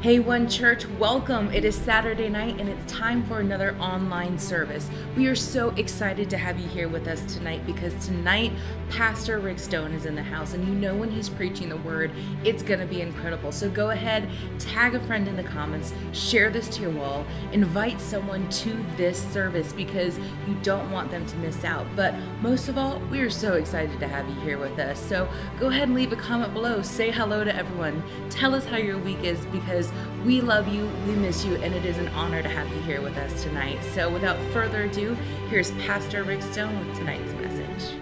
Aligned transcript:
Hey, 0.00 0.20
One 0.20 0.48
Church, 0.48 0.86
welcome. 0.86 1.52
It 1.52 1.64
is 1.64 1.74
Saturday 1.74 2.28
night 2.28 2.60
and 2.60 2.68
it's 2.68 2.92
time 2.92 3.24
for 3.24 3.40
another 3.40 3.76
online 3.78 4.38
service. 4.38 4.88
We 5.16 5.26
are 5.26 5.34
so 5.34 5.70
excited 5.70 6.30
to 6.30 6.38
have 6.38 6.56
you 6.56 6.68
here 6.68 6.88
with 6.88 7.08
us 7.08 7.20
tonight 7.34 7.66
because 7.66 7.92
tonight 8.06 8.52
Pastor 8.90 9.40
Rick 9.40 9.58
Stone 9.58 9.94
is 9.94 10.06
in 10.06 10.14
the 10.14 10.22
house 10.22 10.54
and 10.54 10.64
you 10.68 10.72
know 10.72 10.94
when 10.94 11.10
he's 11.10 11.28
preaching 11.28 11.68
the 11.68 11.78
word, 11.78 12.12
it's 12.44 12.62
going 12.62 12.78
to 12.78 12.86
be 12.86 13.00
incredible. 13.00 13.50
So 13.50 13.68
go 13.68 13.90
ahead, 13.90 14.30
tag 14.60 14.94
a 14.94 15.00
friend 15.00 15.26
in 15.26 15.34
the 15.34 15.42
comments, 15.42 15.92
share 16.12 16.48
this 16.48 16.68
to 16.76 16.82
your 16.82 16.92
wall, 16.92 17.26
invite 17.50 18.00
someone 18.00 18.48
to 18.50 18.80
this 18.96 19.20
service 19.32 19.72
because 19.72 20.16
you 20.46 20.54
don't 20.62 20.92
want 20.92 21.10
them 21.10 21.26
to 21.26 21.36
miss 21.38 21.64
out. 21.64 21.88
But 21.96 22.14
most 22.40 22.68
of 22.68 22.78
all, 22.78 23.00
we 23.10 23.18
are 23.18 23.30
so 23.30 23.54
excited 23.54 23.98
to 23.98 24.06
have 24.06 24.28
you 24.28 24.40
here 24.42 24.58
with 24.58 24.78
us. 24.78 25.00
So 25.00 25.28
go 25.58 25.70
ahead 25.70 25.88
and 25.88 25.94
leave 25.96 26.12
a 26.12 26.16
comment 26.16 26.54
below, 26.54 26.82
say 26.82 27.10
hello 27.10 27.42
to 27.42 27.52
everyone, 27.52 28.00
tell 28.30 28.54
us 28.54 28.64
how 28.64 28.76
your 28.76 28.96
week 28.96 29.24
is 29.24 29.44
because 29.46 29.87
we 30.24 30.40
love 30.40 30.68
you, 30.68 30.90
we 31.06 31.14
miss 31.14 31.44
you, 31.44 31.56
and 31.56 31.74
it 31.74 31.84
is 31.84 31.98
an 31.98 32.08
honor 32.08 32.42
to 32.42 32.48
have 32.48 32.68
you 32.68 32.80
here 32.82 33.00
with 33.00 33.16
us 33.16 33.42
tonight. 33.42 33.78
So, 33.94 34.10
without 34.10 34.38
further 34.52 34.82
ado, 34.82 35.14
here's 35.48 35.70
Pastor 35.72 36.24
Rick 36.24 36.42
Stone 36.42 36.86
with 36.86 36.96
tonight's 36.96 37.32
message. 37.34 37.98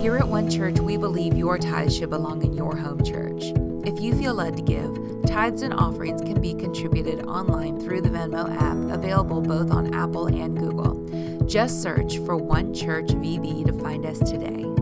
Here 0.00 0.16
at 0.16 0.28
One 0.28 0.48
Church, 0.48 0.78
we 0.78 0.96
believe 0.96 1.36
your 1.36 1.58
tithes 1.58 1.96
should 1.96 2.10
belong 2.10 2.42
in 2.44 2.52
your 2.52 2.76
home 2.76 3.02
church. 3.04 3.52
If 3.84 4.00
you 4.00 4.16
feel 4.16 4.34
led 4.34 4.56
to 4.56 4.62
give, 4.62 5.26
tithes 5.26 5.62
and 5.62 5.74
offerings 5.74 6.20
can 6.20 6.40
be 6.40 6.54
contributed 6.54 7.26
online 7.26 7.80
through 7.80 8.02
the 8.02 8.10
Venmo 8.10 8.48
app, 8.60 8.94
available 8.94 9.40
both 9.40 9.70
on 9.70 9.92
Apple 9.94 10.26
and 10.26 10.56
Google. 10.56 11.46
Just 11.46 11.82
search 11.82 12.18
for 12.18 12.36
One 12.36 12.72
Church 12.72 13.08
VB 13.08 13.66
to 13.66 13.72
find 13.82 14.06
us 14.06 14.18
today. 14.18 14.77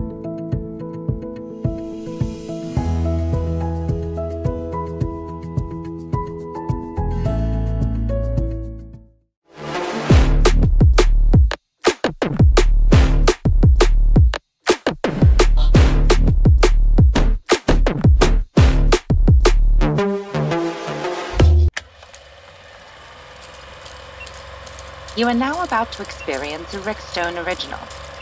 You 25.27 25.31
are 25.31 25.35
now 25.35 25.61
about 25.61 25.91
to 25.91 26.03
experience 26.03 26.73
a 26.73 26.79
Rick 26.79 26.99
Stone 26.99 27.37
original. 27.37 27.79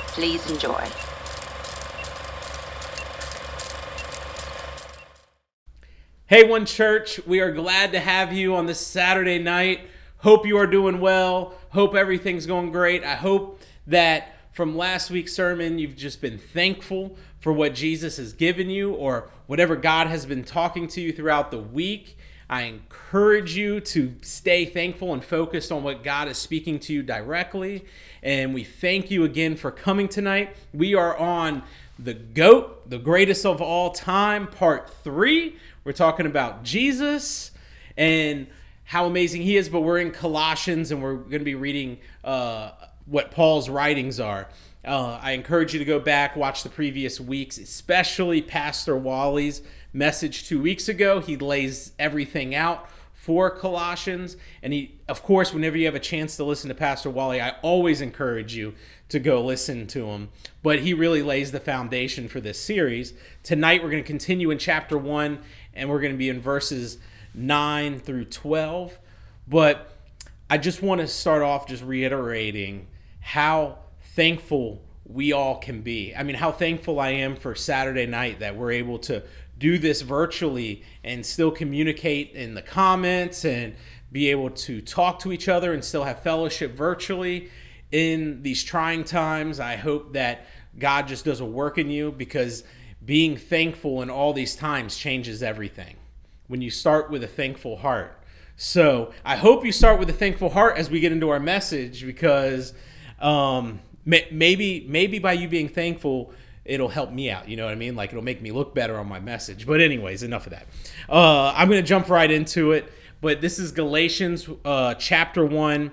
Please 0.08 0.50
enjoy. 0.50 0.90
Hey, 6.26 6.50
One 6.50 6.66
Church, 6.66 7.24
we 7.28 7.42
are 7.42 7.52
glad 7.52 7.92
to 7.92 8.00
have 8.00 8.34
you 8.34 8.56
on 8.56 8.66
this 8.66 8.80
Saturday 8.80 9.38
night. 9.38 9.82
Hope 10.18 10.48
you 10.48 10.58
are 10.58 10.66
doing 10.66 11.00
well. 11.00 11.54
Hope 11.70 11.94
everything's 11.94 12.48
going 12.48 12.72
great. 12.72 13.04
I 13.04 13.14
hope 13.14 13.62
that 13.86 14.40
from 14.54 14.76
last 14.76 15.12
week's 15.12 15.34
sermon, 15.34 15.78
you've 15.78 15.96
just 15.96 16.22
been 16.22 16.40
thankful 16.40 17.20
for 17.40 17.54
what 17.54 17.76
Jesus 17.76 18.18
has 18.18 18.34
given 18.34 18.72
you 18.72 18.96
or 18.96 19.30
whatever 19.46 19.76
God 19.76 20.08
has 20.08 20.26
been 20.26 20.44
talking 20.44 20.88
to 20.88 21.02
you 21.02 21.14
throughout 21.14 21.52
the 21.52 21.60
week. 21.60 22.18
I 22.50 22.64
encourage 22.64 23.56
you 23.56 23.80
to 23.80 24.16
stay 24.22 24.66
thankful 24.66 25.14
and 25.14 25.24
focused 25.24 25.72
on 25.72 25.84
what 25.84 26.04
God 26.04 26.28
is 26.28 26.38
speaking 26.38 26.80
to 26.82 26.94
you 26.94 27.02
directly. 27.02 27.86
And 28.22 28.54
we 28.54 28.64
thank 28.64 29.10
you 29.10 29.24
again 29.24 29.56
for 29.56 29.72
coming 29.72 30.08
tonight. 30.08 30.56
We 30.74 30.94
are 30.94 31.18
on 31.18 31.64
the 31.98 32.14
GOAT, 32.14 32.90
the 32.90 33.00
greatest 33.00 33.46
of 33.46 33.62
all 33.62 33.92
time, 33.92 34.48
part 34.48 34.92
three. 35.04 35.58
We're 35.84 35.94
talking 35.94 36.26
about 36.26 36.64
Jesus 36.64 37.52
and 37.98 38.48
how 38.84 39.06
amazing 39.06 39.42
he 39.42 39.58
is, 39.58 39.68
but 39.68 39.82
we're 39.82 40.00
in 40.00 40.12
Colossians 40.12 40.92
and 40.92 41.02
we're 41.02 41.16
going 41.16 41.40
to 41.40 41.46
be 41.46 41.56
reading 41.56 41.98
uh, 42.24 42.72
what 43.06 43.32
Paul's 43.32 43.70
writings 43.70 44.20
are. 44.20 44.48
Uh, 44.86 45.20
I 45.22 45.32
encourage 45.32 45.74
you 45.74 45.80
to 45.80 45.86
go 45.86 46.00
back, 46.00 46.36
watch 46.36 46.62
the 46.62 46.70
previous 46.70 47.20
weeks, 47.20 47.58
especially 47.58 48.42
Pastor 48.42 48.96
Wally's 48.96 49.64
message 49.94 50.48
two 50.48 50.62
weeks 50.62 50.88
ago. 50.88 51.20
He 51.20 51.38
lays 51.38 51.94
everything 51.98 52.54
out 52.54 52.88
for 53.14 53.50
Colossians. 53.50 54.38
And 54.62 54.72
he, 54.74 55.00
of 55.08 55.24
course, 55.24 55.52
whenever 55.52 55.76
you 55.76 55.86
have 55.88 55.96
a 55.96 56.00
chance 56.00 56.38
to 56.38 56.44
listen 56.44 56.68
to 56.68 56.76
Pastor 56.76 57.10
Wally, 57.10 57.42
I 57.42 57.56
always 57.64 58.00
encourage 58.00 58.56
you 58.56 58.76
to 59.10 59.20
go 59.20 59.44
listen 59.44 59.88
to 59.88 60.06
him. 60.06 60.30
But 60.62 60.80
he 60.80 60.94
really 60.94 61.24
lays 61.24 61.52
the 61.52 61.60
foundation 61.60 62.28
for 62.28 62.40
this 62.40 62.60
series. 62.60 63.14
Tonight, 63.42 63.82
we're 63.82 63.90
going 63.90 64.04
to 64.04 64.08
continue 64.08 64.52
in 64.52 64.60
chapter 64.60 65.00
one, 65.00 65.40
and 65.74 65.90
we're 65.90 66.02
going 66.02 66.14
to 66.14 66.18
be 66.18 66.30
in 66.30 66.40
verses 66.40 67.00
9 67.34 68.00
through 68.02 68.26
12. 68.26 69.00
But 69.48 69.92
I 70.48 70.60
just 70.60 70.84
want 70.84 71.02
to 71.02 71.08
start 71.08 71.42
off 71.42 71.68
just 71.68 71.84
reiterating 71.84 72.86
how 73.20 73.80
thankful 74.16 74.82
we 75.06 75.34
all 75.34 75.58
can 75.58 75.82
be. 75.82 76.16
I 76.16 76.24
mean, 76.24 76.38
how 76.38 76.52
thankful 76.52 77.00
I 77.00 77.10
am 77.10 77.36
for 77.36 77.54
Saturday 77.54 78.06
night 78.06 78.40
that 78.40 78.56
we're 78.56 78.72
able 78.72 78.98
to 79.00 79.24
do 79.58 79.78
this 79.78 80.02
virtually 80.02 80.84
and 81.04 81.26
still 81.26 81.52
communicate 81.52 82.32
in 82.32 82.56
the 82.56 82.62
comments 82.62 83.46
and 83.46 83.76
be 84.12 84.32
able 84.32 84.50
to 84.50 84.82
talk 84.82 85.20
to 85.20 85.32
each 85.32 85.48
other 85.48 85.74
and 85.74 85.84
still 85.84 86.06
have 86.06 86.24
fellowship 86.24 86.74
virtually 86.74 87.50
in 87.92 88.42
these 88.42 88.64
trying 88.64 89.04
times. 89.04 89.60
I 89.60 89.76
hope 89.76 90.14
that 90.14 90.48
God 90.80 91.08
just 91.08 91.26
does 91.26 91.40
a 91.40 91.46
work 91.46 91.78
in 91.78 91.90
you 91.90 92.12
because 92.12 92.64
being 93.06 93.38
thankful 93.38 94.02
in 94.02 94.10
all 94.10 94.34
these 94.34 94.56
times 94.56 94.98
changes 94.98 95.44
everything. 95.44 95.96
When 96.48 96.62
you 96.62 96.70
start 96.70 97.10
with 97.10 97.24
a 97.24 97.28
thankful 97.28 97.78
heart. 97.78 98.20
So 98.58 99.12
I 99.24 99.36
hope 99.36 99.66
you 99.66 99.72
start 99.72 100.00
with 100.00 100.10
a 100.10 100.14
thankful 100.14 100.50
heart 100.50 100.78
as 100.78 100.90
we 100.90 101.00
get 101.00 101.12
into 101.12 101.30
our 101.30 101.40
message 101.40 102.06
because 102.06 102.74
um, 103.20 103.80
maybe 104.06 104.86
maybe 104.88 105.20
by 105.20 105.34
you 105.34 105.48
being 105.48 105.68
thankful 105.68 106.34
it'll 106.66 106.90
help 106.90 107.12
me 107.12 107.30
out. 107.30 107.48
You 107.48 107.56
know 107.58 107.66
what 107.66 107.72
I 107.72 107.76
mean? 107.76 107.96
Like 107.96 108.10
it'll 108.10 108.24
make 108.24 108.42
me 108.42 108.52
look 108.52 108.74
better 108.74 108.98
on 108.98 109.08
my 109.08 109.20
message. 109.20 109.66
But 109.66 109.82
anyways, 109.82 110.24
enough 110.24 110.48
of 110.48 110.52
that. 110.52 110.66
Uh, 111.08 111.54
I'm 111.56 111.70
gonna 111.70 111.84
jump 111.84 112.10
right 112.10 112.30
into 112.30 112.72
it. 112.72 112.92
But 113.22 113.42
this 113.42 113.60
is 113.60 113.72
Galatians 113.72 114.50
uh, 114.66 114.96
chapter 114.96 115.46
one, 115.46 115.92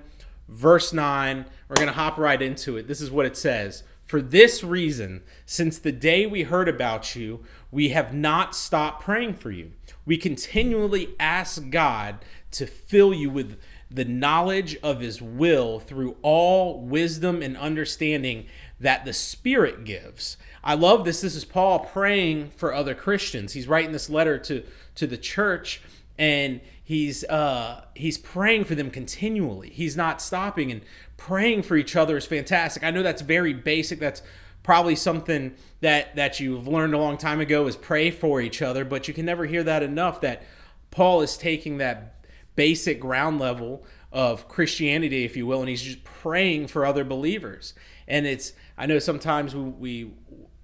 verse 0.48 0.92
nine. 0.92 1.44
We're 1.68 1.76
gonna 1.76 1.92
hop 1.92 2.18
right 2.18 2.40
into 2.40 2.76
it. 2.76 2.88
This 2.88 3.00
is 3.00 3.10
what 3.10 3.26
it 3.26 3.36
says. 3.36 3.84
For 4.02 4.20
this 4.20 4.64
reason, 4.64 5.22
since 5.46 5.78
the 5.78 5.92
day 5.92 6.26
we 6.26 6.42
heard 6.42 6.68
about 6.68 7.14
you, 7.14 7.44
we 7.70 7.90
have 7.90 8.12
not 8.12 8.54
stopped 8.54 9.02
praying 9.02 9.34
for 9.34 9.50
you. 9.50 9.72
We 10.04 10.16
continually 10.18 11.14
ask 11.20 11.70
God 11.70 12.18
to 12.52 12.66
fill 12.66 13.14
you 13.14 13.30
with 13.30 13.58
the 13.94 14.04
knowledge 14.04 14.76
of 14.82 15.00
his 15.00 15.20
will 15.20 15.78
through 15.78 16.16
all 16.22 16.80
wisdom 16.80 17.42
and 17.42 17.56
understanding 17.56 18.46
that 18.80 19.04
the 19.04 19.12
Spirit 19.12 19.84
gives. 19.84 20.36
I 20.64 20.74
love 20.74 21.04
this. 21.04 21.20
This 21.20 21.34
is 21.34 21.44
Paul 21.44 21.80
praying 21.80 22.50
for 22.50 22.72
other 22.72 22.94
Christians. 22.94 23.52
He's 23.52 23.68
writing 23.68 23.92
this 23.92 24.08
letter 24.08 24.38
to, 24.38 24.64
to 24.94 25.06
the 25.06 25.16
church 25.16 25.82
and 26.18 26.60
he's 26.82 27.24
uh, 27.24 27.84
he's 27.94 28.18
praying 28.18 28.64
for 28.64 28.74
them 28.74 28.90
continually. 28.90 29.70
He's 29.70 29.96
not 29.96 30.20
stopping 30.20 30.70
and 30.70 30.82
praying 31.16 31.62
for 31.62 31.76
each 31.76 31.96
other 31.96 32.16
is 32.16 32.26
fantastic. 32.26 32.84
I 32.84 32.90
know 32.90 33.02
that's 33.02 33.22
very 33.22 33.52
basic. 33.52 33.98
That's 33.98 34.22
probably 34.62 34.96
something 34.96 35.54
that 35.80 36.14
that 36.16 36.38
you've 36.40 36.68
learned 36.68 36.94
a 36.94 36.98
long 36.98 37.16
time 37.16 37.40
ago 37.40 37.66
is 37.66 37.76
pray 37.76 38.10
for 38.10 38.40
each 38.40 38.62
other, 38.62 38.84
but 38.84 39.08
you 39.08 39.14
can 39.14 39.26
never 39.26 39.46
hear 39.46 39.62
that 39.64 39.82
enough 39.82 40.20
that 40.20 40.42
Paul 40.90 41.22
is 41.22 41.36
taking 41.36 41.78
that 41.78 42.21
basic 42.54 43.00
ground 43.00 43.38
level 43.38 43.84
of 44.12 44.48
Christianity, 44.48 45.24
if 45.24 45.36
you 45.36 45.46
will, 45.46 45.60
and 45.60 45.68
he's 45.68 45.82
just 45.82 46.04
praying 46.04 46.66
for 46.66 46.84
other 46.84 47.04
believers. 47.04 47.74
And 48.06 48.26
it's, 48.26 48.52
I 48.76 48.86
know 48.86 48.98
sometimes 48.98 49.54
we, 49.54 49.62
we 49.62 50.10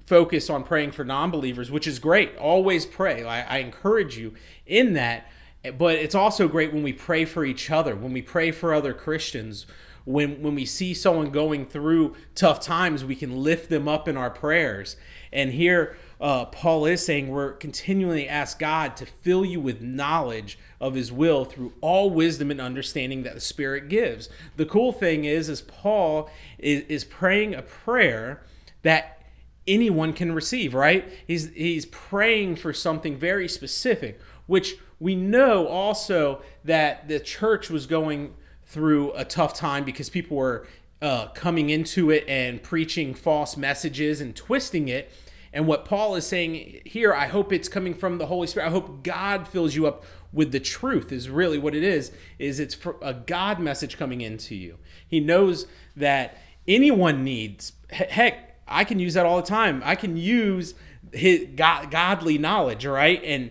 focus 0.07 0.49
on 0.51 0.65
praying 0.65 0.93
for 0.93 1.05
non 1.05 1.31
believers, 1.31 1.71
which 1.71 1.87
is 1.87 1.99
great. 1.99 2.37
Always 2.37 2.87
pray. 2.87 3.25
I, 3.25 3.57
I 3.57 3.59
encourage 3.59 4.19
you 4.19 4.35
in 4.67 4.95
that. 4.95 5.31
But 5.77 5.97
it's 5.97 6.15
also 6.15 6.47
great 6.47 6.73
when 6.73 6.83
we 6.83 6.93
pray 6.93 7.25
for 7.25 7.45
each 7.45 7.71
other, 7.71 7.97
when 7.97 8.13
we 8.13 8.23
pray 8.23 8.53
for 8.53 8.73
other 8.73 8.95
Christians, 8.95 9.67
when 10.09 10.41
when 10.41 10.55
we 10.55 10.65
see 10.65 10.95
someone 10.95 11.31
going 11.31 11.67
through 11.67 12.17
tough 12.35 12.61
times, 12.61 13.05
we 13.05 13.15
can 13.15 13.37
lift 13.37 13.69
them 13.69 13.87
up 13.87 14.09
in 14.09 14.17
our 14.17 14.31
prayers. 14.31 14.97
And 15.31 15.53
here, 15.53 15.99
uh, 16.19 16.47
Paul 16.47 16.87
is 16.87 17.05
saying 17.05 17.29
we're 17.29 17.53
continually 17.53 18.27
ask 18.27 18.59
God 18.59 18.97
to 18.97 19.07
fill 19.07 19.45
you 19.45 19.61
with 19.61 19.83
knowledge 19.83 20.59
of 20.81 20.95
His 20.95 21.13
will 21.13 21.45
through 21.45 21.75
all 21.83 22.09
wisdom 22.09 22.51
and 22.51 22.59
understanding 22.59 23.23
that 23.25 23.35
the 23.35 23.41
Spirit 23.41 23.91
gives. 23.91 24.31
The 24.57 24.65
cool 24.65 24.93
thing 24.93 25.27
is, 25.27 25.51
is 25.51 25.61
Paul 25.61 26.31
is, 26.57 26.85
is 26.89 27.05
praying 27.05 27.55
a 27.55 27.61
prayer 27.61 28.43
that 28.81 29.23
anyone 29.67 30.15
can 30.15 30.33
receive. 30.33 30.73
Right? 30.73 31.07
He's 31.27 31.53
he's 31.53 31.85
praying 31.85 32.57
for 32.57 32.73
something 32.73 33.19
very 33.19 33.47
specific, 33.47 34.19
which 34.47 34.77
we 34.99 35.15
know 35.15 35.67
also 35.67 36.41
that 36.65 37.09
the 37.09 37.21
church 37.21 37.69
was 37.69 37.87
going 37.87 38.33
through 38.69 39.13
a 39.15 39.25
tough 39.25 39.55
time 39.55 39.85
because 39.85 40.09
people 40.11 40.37
were 40.37 40.67
uh, 41.03 41.29
coming 41.29 41.71
into 41.71 42.11
it 42.11 42.25
and 42.29 42.63
preaching 42.63 43.15
false 43.15 43.57
messages 43.57 44.21
and 44.21 44.37
twisting 44.37 44.89
it 44.89 45.11
And 45.53 45.67
what 45.67 45.85
Paul 45.85 46.15
is 46.15 46.27
saying 46.27 46.83
here, 46.85 47.15
I 47.15 47.27
hope 47.27 47.53
it's 47.53 47.69
coming 47.69 47.95
from 47.95 48.19
the 48.19 48.27
Holy 48.27 48.47
Spirit. 48.47 48.67
I 48.67 48.71
hope 48.71 49.03
God 49.03 49.49
fills 49.49 49.75
you 49.75 49.87
up 49.87 50.05
with 50.33 50.53
the 50.53 50.61
truth 50.61 51.11
is 51.11 51.31
really 51.31 51.59
what 51.59 51.75
it 51.75 51.83
is 51.83 52.13
is 52.39 52.61
it's 52.61 52.77
a 53.01 53.15
God 53.15 53.59
message 53.59 53.97
coming 53.97 54.21
into 54.21 54.55
you. 54.55 54.79
He 55.07 55.21
knows 55.21 55.67
that 55.97 56.37
anyone 56.67 57.25
needs 57.25 57.73
heck, 57.91 58.61
I 58.69 58.85
can 58.85 58.99
use 58.99 59.15
that 59.15 59.25
all 59.25 59.37
the 59.37 59.47
time. 59.47 59.81
I 59.85 59.95
can 59.95 60.17
use 60.19 60.75
his 61.13 61.49
God, 61.57 61.91
godly 61.91 62.37
knowledge, 62.37 62.85
right? 62.85 63.23
And 63.25 63.51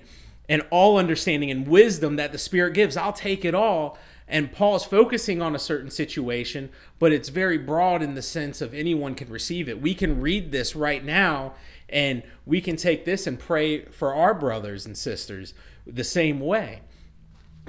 and 0.49 0.61
all 0.69 0.97
understanding 0.97 1.51
and 1.51 1.67
wisdom 1.67 2.15
that 2.17 2.31
the 2.31 2.37
Spirit 2.37 2.73
gives. 2.73 2.95
I'll 2.95 3.11
take 3.11 3.43
it 3.43 3.55
all. 3.55 3.97
And 4.27 4.51
Paul's 4.51 4.83
focusing 4.83 5.41
on 5.41 5.56
a 5.56 5.59
certain 5.59 5.89
situation, 5.89 6.69
but 7.00 7.13
it's 7.13 7.29
very 7.29 7.57
broad 7.57 8.01
in 8.01 8.15
the 8.15 8.21
sense 8.21 8.59
of 8.59 8.74
anyone 8.74 9.15
can 9.15 9.29
receive 9.29 9.69
it. 9.69 9.81
We 9.81 9.94
can 9.94 10.19
read 10.19 10.51
this 10.51 10.75
right 10.75 11.03
now 11.03 11.53
and 11.88 12.24
we 12.45 12.59
can 12.59 12.75
take 12.75 13.06
this 13.06 13.25
and 13.25 13.39
pray 13.39 13.85
for 13.85 14.13
our 14.13 14.33
brothers 14.33 14.85
and 14.85 14.97
sisters 14.97 15.53
the 15.85 16.03
same 16.03 16.41
way. 16.41 16.81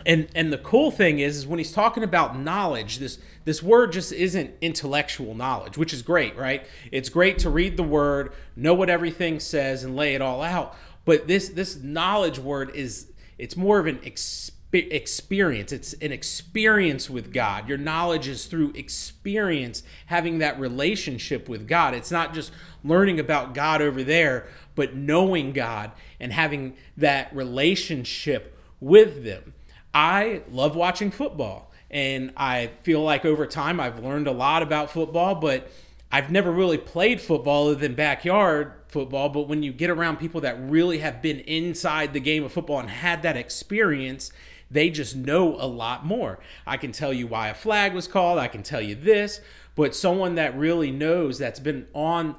And 0.07 0.29
and 0.35 0.53
the 0.53 0.59
cool 0.59 0.91
thing 0.91 1.19
is, 1.19 1.39
is 1.39 1.47
when 1.47 1.59
he's 1.59 1.73
talking 1.73 2.05
about 2.05 2.39
knowledge, 2.39 2.99
this 2.99 3.19
this 3.45 3.63
word 3.63 3.93
just 3.93 4.13
isn't 4.13 4.55
intellectual 4.61 5.35
knowledge, 5.35 5.77
which 5.77 5.93
is 5.93 6.03
great, 6.03 6.37
right? 6.37 6.67
It's 6.93 7.09
great 7.09 7.39
to 7.41 7.51
read 7.51 7.77
the 7.77 7.83
word, 7.83 8.33
know 8.55 8.75
what 8.75 8.91
everything 8.91 9.41
says, 9.41 9.83
and 9.83 9.97
lay 9.97 10.15
it 10.15 10.23
all 10.23 10.43
out. 10.43 10.77
But 11.05 11.27
this 11.27 11.49
this 11.49 11.77
knowledge 11.77 12.39
word 12.39 12.71
is 12.75 13.11
it's 13.39 13.57
more 13.57 13.81
of 13.81 13.87
an 13.87 13.99
experience 14.05 14.58
experience. 14.73 15.73
It's 15.73 15.95
an 15.95 16.13
experience 16.13 17.09
with 17.09 17.33
God. 17.33 17.69
Your 17.69 17.79
knowledge 17.79 18.29
is 18.29 18.47
through 18.47 18.73
experience, 18.73 19.83
having 20.07 20.39
that 20.39 20.61
relationship 20.61 21.49
with 21.49 21.67
God. 21.67 21.95
It's 21.95 22.11
not 22.11 22.35
just 22.35 22.53
learning 22.85 23.19
about 23.19 23.55
God 23.55 23.81
over 23.81 24.03
there, 24.03 24.47
but 24.75 24.95
knowing 24.95 25.53
God 25.53 25.93
and 26.21 26.33
having 26.33 26.77
that 26.97 27.35
relationship 27.35 28.59
with 28.81 29.25
them. 29.25 29.55
I 29.95 30.43
love 30.51 30.77
watching 30.77 31.11
football, 31.11 31.73
and 31.91 32.33
I 32.37 32.71
feel 32.83 33.03
like 33.03 33.25
over 33.25 33.47
time 33.47 33.81
I've 33.81 34.05
learned 34.05 34.27
a 34.27 34.33
lot 34.33 34.63
about 34.63 34.91
football, 34.91 35.35
but 35.35 35.71
I've 36.13 36.31
never 36.31 36.53
really 36.53 36.79
played 36.79 37.21
football 37.21 37.69
other 37.69 37.75
than 37.75 37.95
backyard 37.95 38.73
football. 38.89 39.29
But 39.29 39.49
when 39.49 39.63
you 39.63 39.73
get 39.73 39.91
around 39.91 40.19
people 40.19 40.43
that 40.43 40.59
really 40.61 40.99
have 40.99 41.21
been 41.21 41.41
inside 41.41 42.13
the 42.13 42.21
game 42.21 42.45
of 42.45 42.53
football 42.53 42.81
and 42.81 42.89
had 42.89 43.23
that 43.23 43.37
experience, 43.37 44.31
they 44.71 44.91
just 44.91 45.17
know 45.17 45.55
a 45.55 45.67
lot 45.67 46.05
more. 46.05 46.39
I 46.67 46.77
can 46.77 46.93
tell 46.93 47.13
you 47.13 47.27
why 47.27 47.49
a 47.49 47.55
flag 47.55 47.95
was 47.95 48.07
called, 48.07 48.39
I 48.39 48.49
can 48.49 48.63
tell 48.63 48.81
you 48.81 48.95
this, 48.95 49.41
but 49.75 49.95
someone 49.95 50.35
that 50.35 50.57
really 50.57 50.91
knows 50.91 51.39
that's 51.39 51.61
been 51.61 51.87
on 51.95 52.37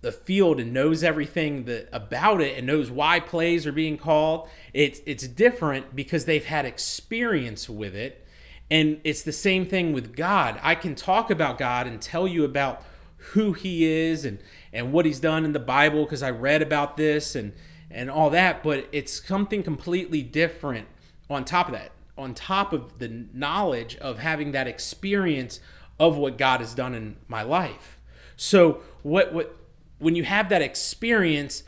the 0.00 0.12
field 0.12 0.60
and 0.60 0.72
knows 0.72 1.02
everything 1.02 1.64
that 1.64 1.88
about 1.92 2.40
it 2.40 2.56
and 2.56 2.66
knows 2.66 2.90
why 2.90 3.18
plays 3.18 3.66
are 3.66 3.72
being 3.72 3.98
called, 3.98 4.48
it's 4.72 5.00
it's 5.04 5.26
different 5.26 5.96
because 5.96 6.26
they've 6.26 6.44
had 6.44 6.64
experience 6.64 7.68
with 7.68 7.94
it. 7.94 8.24
And 8.70 9.00
it's 9.04 9.22
the 9.22 9.32
same 9.32 9.66
thing 9.66 9.92
with 9.92 10.16
God. 10.16 10.58
I 10.62 10.74
can 10.74 10.94
talk 10.94 11.30
about 11.30 11.58
God 11.58 11.86
and 11.86 12.00
tell 12.00 12.26
you 12.26 12.44
about 12.44 12.84
who 13.32 13.52
he 13.52 13.84
is 13.84 14.24
and 14.24 14.38
and 14.72 14.92
what 14.92 15.06
he's 15.06 15.20
done 15.20 15.44
in 15.44 15.52
the 15.52 15.58
Bible 15.58 16.04
because 16.04 16.22
I 16.22 16.30
read 16.30 16.62
about 16.62 16.96
this 16.96 17.34
and 17.34 17.52
and 17.90 18.10
all 18.10 18.30
that, 18.30 18.62
but 18.62 18.88
it's 18.92 19.26
something 19.26 19.62
completely 19.62 20.22
different 20.22 20.86
on 21.28 21.44
top 21.44 21.68
of 21.68 21.74
that, 21.74 21.92
on 22.16 22.34
top 22.34 22.72
of 22.72 22.98
the 22.98 23.26
knowledge 23.32 23.96
of 23.96 24.18
having 24.18 24.52
that 24.52 24.66
experience 24.66 25.60
of 25.98 26.16
what 26.16 26.38
God 26.38 26.60
has 26.60 26.74
done 26.74 26.94
in 26.94 27.16
my 27.28 27.42
life. 27.42 27.98
So 28.36 28.82
what 29.02 29.32
what 29.32 29.56
when 29.98 30.14
you 30.14 30.24
have 30.24 30.48
that 30.50 30.62
experience, 30.62 31.62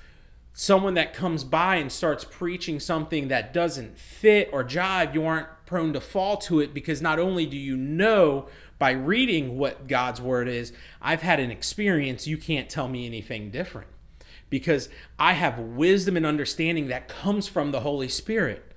someone 0.53 0.95
that 0.95 1.15
comes 1.15 1.45
by 1.45 1.77
and 1.77 1.91
starts 1.91 2.25
preaching 2.25 2.79
something 2.79 3.29
that 3.29 3.53
doesn't 3.55 3.99
fit 3.99 4.51
or 4.53 4.63
jive, 4.65 5.15
you 5.15 5.25
aren't 5.25 5.49
prone 5.67 5.93
to 5.95 6.01
fall 6.01 6.37
to 6.37 6.61
it 6.61 6.75
because 6.75 7.01
not 7.01 7.19
only 7.19 7.47
do 7.47 7.57
you 7.57 7.77
know 7.77 8.49
by 8.79 8.91
reading 8.91 9.57
what 9.57 9.89
God's 9.89 10.21
word 10.21 10.47
is, 10.47 10.73
I've 11.01 11.23
had 11.23 11.41
an 11.41 11.51
experience, 11.51 12.27
you 12.27 12.37
can't 12.37 12.69
tell 12.69 12.89
me 12.89 13.07
anything 13.07 13.51
different 13.51 13.89
because 14.51 14.89
I 15.19 15.35
have 15.35 15.59
wisdom 15.59 16.17
and 16.17 16.25
understanding 16.25 16.89
that 16.89 17.09
comes 17.09 17.49
from 17.49 17.71
the 17.71 17.81
Holy 17.81 18.09
Spirit. 18.09 18.68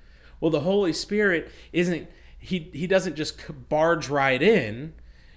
Well, 0.42 0.52
the 0.52 0.62
Holy 0.62 0.92
Spirit 0.92 1.50
isn't 1.72 2.10
he 2.38 2.70
he 2.74 2.88
doesn't 2.88 3.16
just 3.16 3.40
barge 3.70 4.10
right 4.10 4.42
in. 4.42 4.94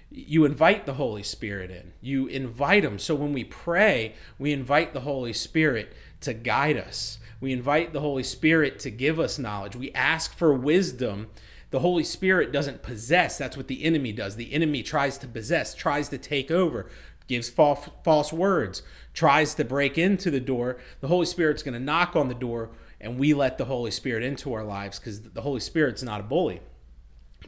You 0.09 0.45
invite 0.45 0.85
the 0.85 0.95
Holy 0.95 1.23
Spirit 1.23 1.71
in. 1.71 1.93
You 2.01 2.27
invite 2.27 2.83
him. 2.83 2.99
So 2.99 3.15
when 3.15 3.31
we 3.31 3.43
pray, 3.43 4.15
we 4.39 4.51
invite 4.51 4.93
the 4.93 5.01
Holy 5.01 5.33
Spirit 5.33 5.93
to 6.21 6.33
guide 6.33 6.77
us. 6.77 7.19
We 7.39 7.51
invite 7.51 7.93
the 7.93 7.99
Holy 7.99 8.23
Spirit 8.23 8.79
to 8.79 8.89
give 8.89 9.19
us 9.19 9.37
knowledge. 9.37 9.75
We 9.75 9.91
ask 9.91 10.35
for 10.35 10.53
wisdom. 10.53 11.27
The 11.69 11.79
Holy 11.79 12.03
Spirit 12.03 12.51
doesn't 12.51 12.81
possess. 12.81 13.37
That's 13.37 13.57
what 13.57 13.67
the 13.67 13.83
enemy 13.83 14.13
does. 14.13 14.35
The 14.35 14.53
enemy 14.53 14.81
tries 14.81 15.17
to 15.19 15.27
possess, 15.27 15.75
tries 15.75 16.09
to 16.09 16.17
take 16.17 16.49
over, 16.49 16.89
gives 17.27 17.49
false, 17.49 17.89
false 18.03 18.31
words, 18.31 18.81
tries 19.13 19.53
to 19.55 19.65
break 19.65 19.97
into 19.97 20.31
the 20.31 20.39
door. 20.39 20.77
The 21.01 21.09
Holy 21.09 21.25
Spirit's 21.25 21.63
going 21.63 21.73
to 21.73 21.79
knock 21.79 22.15
on 22.15 22.29
the 22.29 22.33
door 22.33 22.69
and 23.05 23.17
we 23.17 23.33
let 23.33 23.57
the 23.57 23.65
Holy 23.65 23.91
Spirit 23.91 24.23
into 24.23 24.53
our 24.53 24.63
lives 24.63 24.99
because 24.99 25.21
the 25.21 25.41
Holy 25.41 25.59
Spirit's 25.59 26.03
not 26.03 26.19
a 26.19 26.23
bully. 26.23 26.59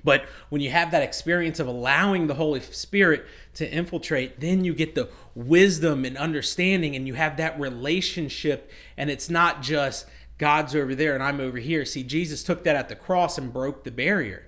But 0.04 0.25
when 0.50 0.62
you 0.62 0.69
have 0.69 0.92
that 0.92 1.04
experience 1.04 1.59
of 1.59 1.68
allowing 1.68 2.27
the 2.27 2.36
Holy 2.36 2.62
Spirit 2.62 3.25
to 3.56 3.69
infiltrate, 3.69 4.39
then 4.39 4.63
you 4.63 4.74
get 4.74 4.95
the 4.95 5.09
wisdom 5.36 6.06
and 6.06 6.15
understanding, 6.18 6.95
and 6.95 7.07
you 7.07 7.15
have 7.15 7.38
that 7.38 7.59
relationship. 7.59 8.71
And 8.95 9.09
it's 9.09 9.30
not 9.30 9.62
just 9.62 10.06
God's 10.38 10.75
over 10.75 10.94
there 10.94 11.15
and 11.15 11.24
I'm 11.24 11.39
over 11.39 11.57
here. 11.57 11.83
See, 11.83 12.04
Jesus 12.04 12.44
took 12.44 12.63
that 12.63 12.75
at 12.75 12.89
the 12.89 12.95
cross 12.95 13.38
and 13.38 13.51
broke 13.51 13.83
the 13.83 13.92
barrier. 13.92 14.48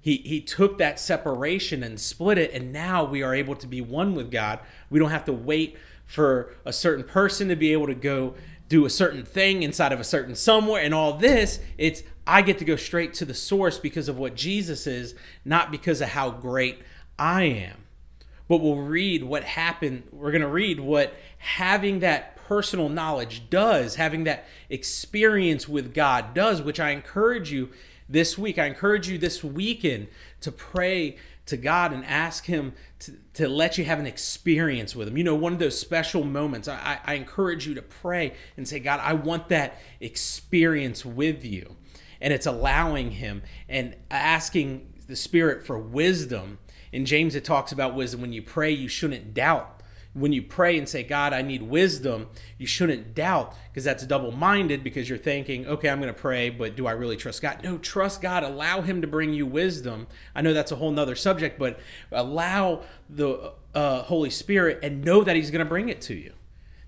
He, 0.00 0.16
he 0.18 0.40
took 0.40 0.78
that 0.78 0.98
separation 0.98 1.82
and 1.82 2.00
split 2.00 2.38
it, 2.38 2.52
and 2.52 2.72
now 2.72 3.04
we 3.04 3.22
are 3.22 3.34
able 3.34 3.56
to 3.56 3.66
be 3.66 3.80
one 3.80 4.14
with 4.14 4.30
God. 4.30 4.60
We 4.88 4.98
don't 4.98 5.10
have 5.10 5.26
to 5.26 5.32
wait 5.32 5.76
for 6.06 6.54
a 6.64 6.72
certain 6.72 7.04
person 7.04 7.48
to 7.48 7.56
be 7.56 7.72
able 7.72 7.88
to 7.88 7.94
go 7.94 8.34
do 8.68 8.84
a 8.84 8.90
certain 8.90 9.24
thing 9.24 9.62
inside 9.62 9.92
of 9.92 10.00
a 10.00 10.04
certain 10.04 10.34
somewhere 10.34 10.82
and 10.82 10.94
all 10.94 11.14
this 11.14 11.60
it's 11.76 12.02
i 12.26 12.42
get 12.42 12.58
to 12.58 12.64
go 12.64 12.76
straight 12.76 13.14
to 13.14 13.24
the 13.24 13.34
source 13.34 13.78
because 13.78 14.08
of 14.08 14.18
what 14.18 14.34
jesus 14.34 14.86
is 14.86 15.14
not 15.44 15.70
because 15.70 16.00
of 16.00 16.08
how 16.08 16.30
great 16.30 16.78
i 17.18 17.42
am. 17.42 17.76
But 18.48 18.58
we'll 18.58 18.76
read 18.76 19.24
what 19.24 19.44
happened 19.44 20.04
we're 20.12 20.30
going 20.30 20.42
to 20.42 20.48
read 20.48 20.80
what 20.80 21.14
having 21.38 22.00
that 22.00 22.36
personal 22.36 22.88
knowledge 22.88 23.50
does 23.50 23.96
having 23.96 24.24
that 24.24 24.46
experience 24.70 25.68
with 25.68 25.92
god 25.92 26.32
does 26.32 26.62
which 26.62 26.80
i 26.80 26.90
encourage 26.90 27.52
you 27.52 27.68
this 28.08 28.38
week 28.38 28.58
i 28.58 28.64
encourage 28.64 29.06
you 29.06 29.18
this 29.18 29.44
weekend 29.44 30.08
to 30.40 30.50
pray 30.50 31.16
to 31.48 31.56
God 31.56 31.92
and 31.92 32.04
ask 32.04 32.46
Him 32.46 32.72
to, 33.00 33.12
to 33.34 33.48
let 33.48 33.78
you 33.78 33.84
have 33.84 33.98
an 33.98 34.06
experience 34.06 34.94
with 34.96 35.08
Him. 35.08 35.16
You 35.16 35.24
know, 35.24 35.34
one 35.34 35.52
of 35.52 35.58
those 35.58 35.78
special 35.78 36.24
moments. 36.24 36.68
I, 36.68 36.98
I 37.04 37.14
encourage 37.14 37.66
you 37.66 37.74
to 37.74 37.82
pray 37.82 38.34
and 38.56 38.66
say, 38.66 38.80
God, 38.80 39.00
I 39.02 39.12
want 39.14 39.48
that 39.48 39.78
experience 40.00 41.04
with 41.04 41.44
you. 41.44 41.76
And 42.20 42.32
it's 42.32 42.46
allowing 42.46 43.12
Him 43.12 43.42
and 43.68 43.96
asking 44.10 44.92
the 45.06 45.16
Spirit 45.16 45.66
for 45.66 45.78
wisdom. 45.78 46.58
In 46.92 47.04
James, 47.04 47.34
it 47.34 47.44
talks 47.44 47.72
about 47.72 47.94
wisdom. 47.94 48.20
When 48.20 48.32
you 48.32 48.42
pray, 48.42 48.70
you 48.70 48.88
shouldn't 48.88 49.34
doubt 49.34 49.82
when 50.18 50.32
you 50.32 50.42
pray 50.42 50.76
and 50.76 50.88
say, 50.88 51.02
God, 51.02 51.32
I 51.32 51.42
need 51.42 51.62
wisdom, 51.62 52.28
you 52.58 52.66
shouldn't 52.66 53.14
doubt 53.14 53.54
because 53.70 53.84
that's 53.84 54.04
double 54.06 54.32
minded 54.32 54.82
because 54.82 55.08
you're 55.08 55.18
thinking, 55.18 55.66
okay, 55.66 55.88
I'm 55.88 56.00
going 56.00 56.12
to 56.12 56.18
pray, 56.18 56.50
but 56.50 56.76
do 56.76 56.86
I 56.86 56.92
really 56.92 57.16
trust 57.16 57.42
God? 57.42 57.60
No, 57.62 57.78
trust 57.78 58.20
God. 58.20 58.42
Allow 58.42 58.82
Him 58.82 59.00
to 59.00 59.06
bring 59.06 59.32
you 59.32 59.46
wisdom. 59.46 60.06
I 60.34 60.42
know 60.42 60.52
that's 60.52 60.72
a 60.72 60.76
whole 60.76 60.90
nother 60.90 61.14
subject, 61.14 61.58
but 61.58 61.78
allow 62.10 62.82
the 63.08 63.52
uh, 63.74 64.02
Holy 64.02 64.30
Spirit 64.30 64.80
and 64.82 65.04
know 65.04 65.22
that 65.22 65.36
He's 65.36 65.50
going 65.50 65.64
to 65.64 65.68
bring 65.68 65.88
it 65.88 66.00
to 66.02 66.14
you. 66.14 66.32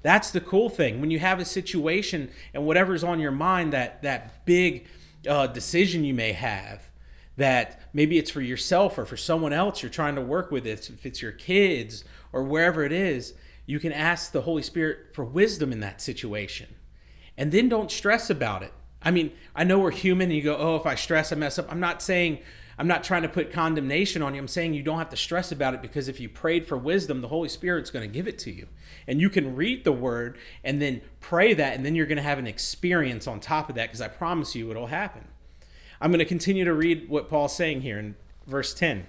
That's 0.02 0.30
the 0.30 0.40
cool 0.40 0.68
thing. 0.68 1.00
When 1.00 1.10
you 1.10 1.18
have 1.18 1.38
a 1.40 1.44
situation 1.44 2.30
and 2.54 2.64
whatever's 2.66 3.04
on 3.04 3.20
your 3.20 3.32
mind, 3.32 3.72
that, 3.72 4.02
that 4.02 4.44
big 4.46 4.86
uh, 5.28 5.46
decision 5.46 6.04
you 6.04 6.14
may 6.14 6.32
have, 6.32 6.88
that 7.36 7.80
maybe 7.92 8.18
it's 8.18 8.30
for 8.30 8.40
yourself 8.40 8.98
or 8.98 9.04
for 9.04 9.16
someone 9.16 9.52
else 9.52 9.82
you're 9.82 9.90
trying 9.90 10.14
to 10.14 10.20
work 10.20 10.50
with, 10.50 10.66
it. 10.66 10.90
if 10.90 11.04
it's 11.06 11.22
your 11.22 11.32
kids 11.32 12.04
or 12.32 12.42
wherever 12.42 12.84
it 12.84 12.92
is, 12.92 13.34
you 13.66 13.78
can 13.78 13.92
ask 13.92 14.32
the 14.32 14.42
Holy 14.42 14.62
Spirit 14.62 15.14
for 15.14 15.24
wisdom 15.24 15.72
in 15.72 15.80
that 15.80 16.00
situation. 16.00 16.74
And 17.36 17.52
then 17.52 17.68
don't 17.68 17.90
stress 17.90 18.30
about 18.30 18.62
it. 18.62 18.72
I 19.02 19.10
mean, 19.10 19.32
I 19.54 19.64
know 19.64 19.78
we're 19.78 19.92
human 19.92 20.30
and 20.30 20.36
you 20.36 20.42
go, 20.42 20.56
oh, 20.56 20.76
if 20.76 20.86
I 20.86 20.94
stress, 20.94 21.32
I 21.32 21.36
mess 21.36 21.58
up. 21.58 21.70
I'm 21.70 21.80
not 21.80 22.02
saying, 22.02 22.40
I'm 22.80 22.88
not 22.88 23.04
trying 23.04 23.22
to 23.22 23.28
put 23.28 23.52
condemnation 23.52 24.22
on 24.22 24.34
you. 24.34 24.40
I'm 24.40 24.48
saying 24.48 24.74
you 24.74 24.82
don't 24.82 24.98
have 24.98 25.10
to 25.10 25.16
stress 25.16 25.52
about 25.52 25.74
it 25.74 25.82
because 25.82 26.08
if 26.08 26.18
you 26.18 26.28
prayed 26.28 26.66
for 26.66 26.76
wisdom, 26.76 27.20
the 27.20 27.28
Holy 27.28 27.48
Spirit's 27.48 27.90
going 27.90 28.08
to 28.08 28.12
give 28.12 28.26
it 28.26 28.38
to 28.40 28.50
you. 28.50 28.68
And 29.06 29.20
you 29.20 29.30
can 29.30 29.54
read 29.54 29.84
the 29.84 29.92
word 29.92 30.38
and 30.64 30.80
then 30.80 31.02
pray 31.20 31.54
that, 31.54 31.74
and 31.74 31.84
then 31.84 31.94
you're 31.94 32.06
going 32.06 32.16
to 32.16 32.22
have 32.22 32.38
an 32.38 32.46
experience 32.46 33.26
on 33.26 33.38
top 33.38 33.68
of 33.68 33.74
that 33.74 33.88
because 33.88 34.00
I 34.00 34.08
promise 34.08 34.54
you 34.54 34.70
it'll 34.70 34.86
happen. 34.86 35.28
I'm 36.00 36.10
going 36.10 36.20
to 36.20 36.24
continue 36.24 36.64
to 36.64 36.72
read 36.72 37.08
what 37.08 37.28
Paul's 37.28 37.54
saying 37.54 37.82
here 37.82 37.98
in 37.98 38.16
verse 38.46 38.72
10. 38.72 39.06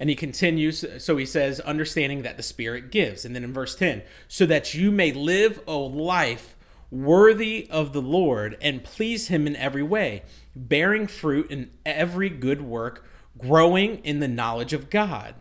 And 0.00 0.08
he 0.08 0.16
continues, 0.16 0.82
so 0.98 1.18
he 1.18 1.26
says, 1.26 1.60
understanding 1.60 2.22
that 2.22 2.38
the 2.38 2.42
Spirit 2.42 2.90
gives. 2.90 3.26
And 3.26 3.36
then 3.36 3.44
in 3.44 3.52
verse 3.52 3.76
10, 3.76 4.02
so 4.28 4.46
that 4.46 4.72
you 4.72 4.90
may 4.90 5.12
live 5.12 5.60
a 5.68 5.74
life 5.74 6.56
worthy 6.90 7.68
of 7.70 7.92
the 7.92 8.00
Lord 8.00 8.56
and 8.62 8.82
please 8.82 9.28
him 9.28 9.46
in 9.46 9.54
every 9.56 9.82
way, 9.82 10.22
bearing 10.56 11.06
fruit 11.06 11.50
in 11.50 11.70
every 11.84 12.30
good 12.30 12.62
work, 12.62 13.06
growing 13.36 13.98
in 13.98 14.20
the 14.20 14.26
knowledge 14.26 14.72
of 14.72 14.88
God, 14.88 15.34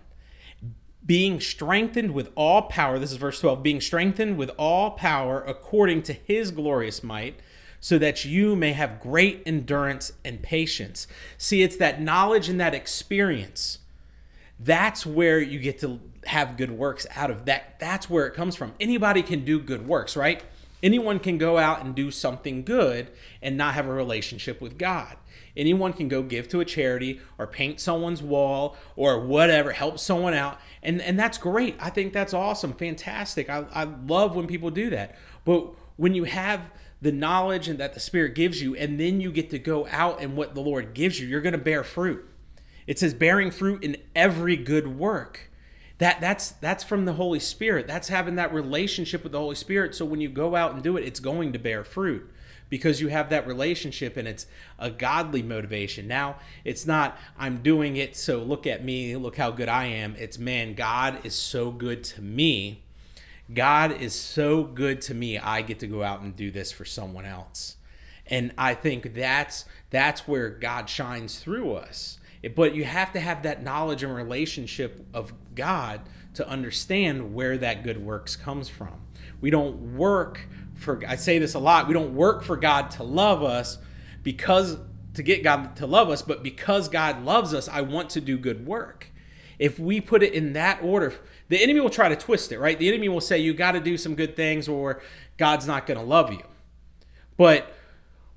being 1.05 1.39
strengthened 1.39 2.13
with 2.13 2.29
all 2.35 2.63
power. 2.63 2.99
This 2.99 3.11
is 3.11 3.17
verse 3.17 3.39
12 3.39 3.63
being 3.63 3.81
strengthened 3.81 4.37
with 4.37 4.51
all 4.57 4.91
power 4.91 5.41
according 5.41 6.03
to 6.03 6.13
his 6.13 6.51
glorious 6.51 7.01
might 7.01 7.39
so 7.79 7.97
that 7.97 8.25
you 8.25 8.57
may 8.57 8.73
have 8.73 8.99
great 8.99 9.41
endurance 9.45 10.11
and 10.25 10.43
patience. 10.43 11.07
See, 11.37 11.63
it's 11.63 11.77
that 11.77 12.01
knowledge 12.01 12.49
and 12.49 12.59
that 12.59 12.75
experience. 12.75 13.79
That's 14.59 15.05
where 15.05 15.39
you 15.39 15.59
get 15.59 15.79
to 15.79 15.99
have 16.25 16.57
good 16.57 16.71
works 16.71 17.07
out 17.15 17.31
of 17.31 17.45
that. 17.45 17.79
That's 17.79 18.09
where 18.09 18.27
it 18.27 18.33
comes 18.33 18.55
from. 18.55 18.73
Anybody 18.79 19.23
can 19.23 19.45
do 19.45 19.59
good 19.59 19.87
works, 19.87 20.17
right? 20.17 20.43
Anyone 20.81 21.19
can 21.19 21.37
go 21.37 21.57
out 21.57 21.83
and 21.83 21.95
do 21.95 22.11
something 22.11 22.63
good 22.63 23.09
and 23.41 23.57
not 23.57 23.73
have 23.73 23.87
a 23.87 23.93
relationship 23.93 24.61
with 24.61 24.77
God. 24.77 25.17
Anyone 25.57 25.93
can 25.93 26.07
go 26.07 26.23
give 26.23 26.47
to 26.49 26.61
a 26.61 26.65
charity 26.65 27.19
or 27.37 27.47
paint 27.47 27.79
someone's 27.79 28.21
wall 28.21 28.77
or 28.95 29.19
whatever, 29.19 29.71
help 29.71 29.99
someone 29.99 30.33
out. 30.33 30.57
And, 30.81 31.01
and 31.01 31.19
that's 31.19 31.37
great. 31.37 31.75
I 31.79 31.89
think 31.89 32.13
that's 32.13 32.33
awesome, 32.33 32.73
fantastic. 32.73 33.49
I, 33.49 33.65
I 33.73 33.83
love 33.83 34.35
when 34.35 34.47
people 34.47 34.71
do 34.71 34.89
that. 34.91 35.17
But 35.43 35.73
when 35.97 36.15
you 36.15 36.25
have 36.25 36.61
the 37.01 37.11
knowledge 37.11 37.67
and 37.67 37.79
that 37.79 37.93
the 37.93 37.99
Spirit 37.99 38.35
gives 38.35 38.61
you, 38.61 38.75
and 38.75 38.99
then 38.99 39.19
you 39.19 39.31
get 39.31 39.49
to 39.49 39.59
go 39.59 39.87
out 39.87 40.21
and 40.21 40.37
what 40.37 40.53
the 40.55 40.61
Lord 40.61 40.93
gives 40.93 41.19
you, 41.19 41.27
you're 41.27 41.41
going 41.41 41.53
to 41.53 41.57
bear 41.57 41.83
fruit. 41.83 42.28
It 42.89 42.98
says 43.00 43.13
bearing 43.13 43.51
fruit 43.51 43.84
in 43.84 43.98
every 44.15 44.55
good 44.55 44.98
work. 44.98 45.50
That 46.00 46.19
that's 46.19 46.51
that's 46.51 46.84
from 46.84 47.05
the 47.05 47.13
Holy 47.13 47.39
Spirit. 47.39 47.88
That's 47.88 48.10
having 48.10 48.36
that 48.36 48.53
relationship 48.53 49.24
with 49.24 49.31
the 49.31 49.39
Holy 49.39 49.55
Spirit. 49.55 49.93
So 49.96 50.05
when 50.05 50.22
you 50.22 50.29
go 50.29 50.55
out 50.55 50.74
and 50.74 50.81
do 50.81 50.98
it, 50.98 51.05
it's 51.05 51.19
going 51.19 51.53
to 51.53 51.60
bear 51.60 51.84
fruit 51.84 52.29
because 52.69 53.01
you 53.01 53.10
have 53.10 53.29
that 53.29 53.48
relationship 53.48 54.17
and 54.17 54.27
it's 54.27 54.46
a 54.77 54.89
godly 54.89 55.43
motivation. 55.43 56.08
Now, 56.08 56.38
it's 56.65 56.86
not 56.86 57.17
I'm 57.38 57.62
doing 57.62 57.96
it 57.96 58.15
so 58.15 58.39
look 58.39 58.65
at 58.65 58.84
me, 58.84 59.15
look 59.15 59.38
how 59.38 59.51
good 59.51 59.69
I 59.69 59.86
am. 59.86 60.15
It's 60.17 60.39
man, 60.39 60.74
God 60.74 61.25
is 61.25 61.36
so 61.36 61.72
good 61.72 62.03
to 62.05 62.22
me 62.22 62.84
God 63.53 64.00
is 64.00 64.13
so 64.13 64.63
good 64.63 65.01
to 65.03 65.13
me. 65.15 65.39
I 65.39 65.62
get 65.63 65.79
to 65.79 65.88
go 65.88 66.03
out 66.03 66.22
and 66.22 66.36
do 66.36 66.51
this 66.51 66.72
for 66.72 66.86
someone 66.86 67.25
else. 67.25 67.77
And 68.27 68.53
I 68.58 68.75
think 68.75 69.15
that's 69.15 69.65
that's 69.89 70.27
where 70.27 70.50
God 70.50 70.88
shines 70.88 71.39
through 71.39 71.74
us. 71.74 72.19
But 72.55 72.74
you 72.74 72.86
have 72.86 73.12
to 73.13 73.19
have 73.19 73.43
that 73.43 73.63
knowledge 73.63 74.03
and 74.03 74.15
relationship 74.15 75.05
of 75.13 75.34
God 75.55 76.01
to 76.36 76.48
understand 76.48 77.34
where 77.34 77.58
that 77.58 77.84
good 77.84 77.98
works 77.98 78.36
comes 78.36 78.69
from. 78.69 79.01
We 79.41 79.50
don't 79.50 79.98
work 79.98 80.48
for 80.75 81.01
I 81.05 81.17
say 81.17 81.39
this 81.39 81.53
a 81.53 81.60
lot. 81.60 81.88
We 81.88 81.93
don't 81.93 82.15
work 82.15 82.43
for 82.43 82.55
God 82.55 82.91
to 82.91 83.03
love 83.03 83.43
us 83.43 83.77
because 84.24 84.77
to 85.15 85.24
get 85.24 85.43
God 85.43 85.75
to 85.77 85.86
love 85.86 86.10
us, 86.10 86.22
but 86.22 86.43
because 86.43 86.88
God 86.88 87.25
loves 87.25 87.53
us, 87.53 87.67
I 87.67 87.81
want 87.81 88.10
to 88.12 88.22
do 88.22 88.38
good 88.38 88.65
work. 88.65 89.12
If 89.58 89.77
we 89.77 90.00
put 90.00 90.24
it 90.24 90.34
in 90.34 90.53
that 90.53 90.81
order, 90.81 91.13
the 91.50 91.62
enemy 91.62 91.81
will 91.81 91.89
try 91.89 92.08
to 92.08 92.15
twist 92.15 92.53
it, 92.53 92.60
right? 92.60 92.79
The 92.79 92.88
enemy 92.88 93.10
will 93.10 93.19
say 93.19 93.38
you 93.38 93.53
got 93.53 93.74
to 93.74 93.81
do 93.81 93.98
some 93.98 94.15
good 94.15 94.38
things 94.38 94.69
or 94.69 95.01
God's 95.38 95.67
not 95.67 95.86
going 95.86 96.00
to 96.00 96.05
love 96.05 96.31
you. 96.31 96.43
But 97.36 97.74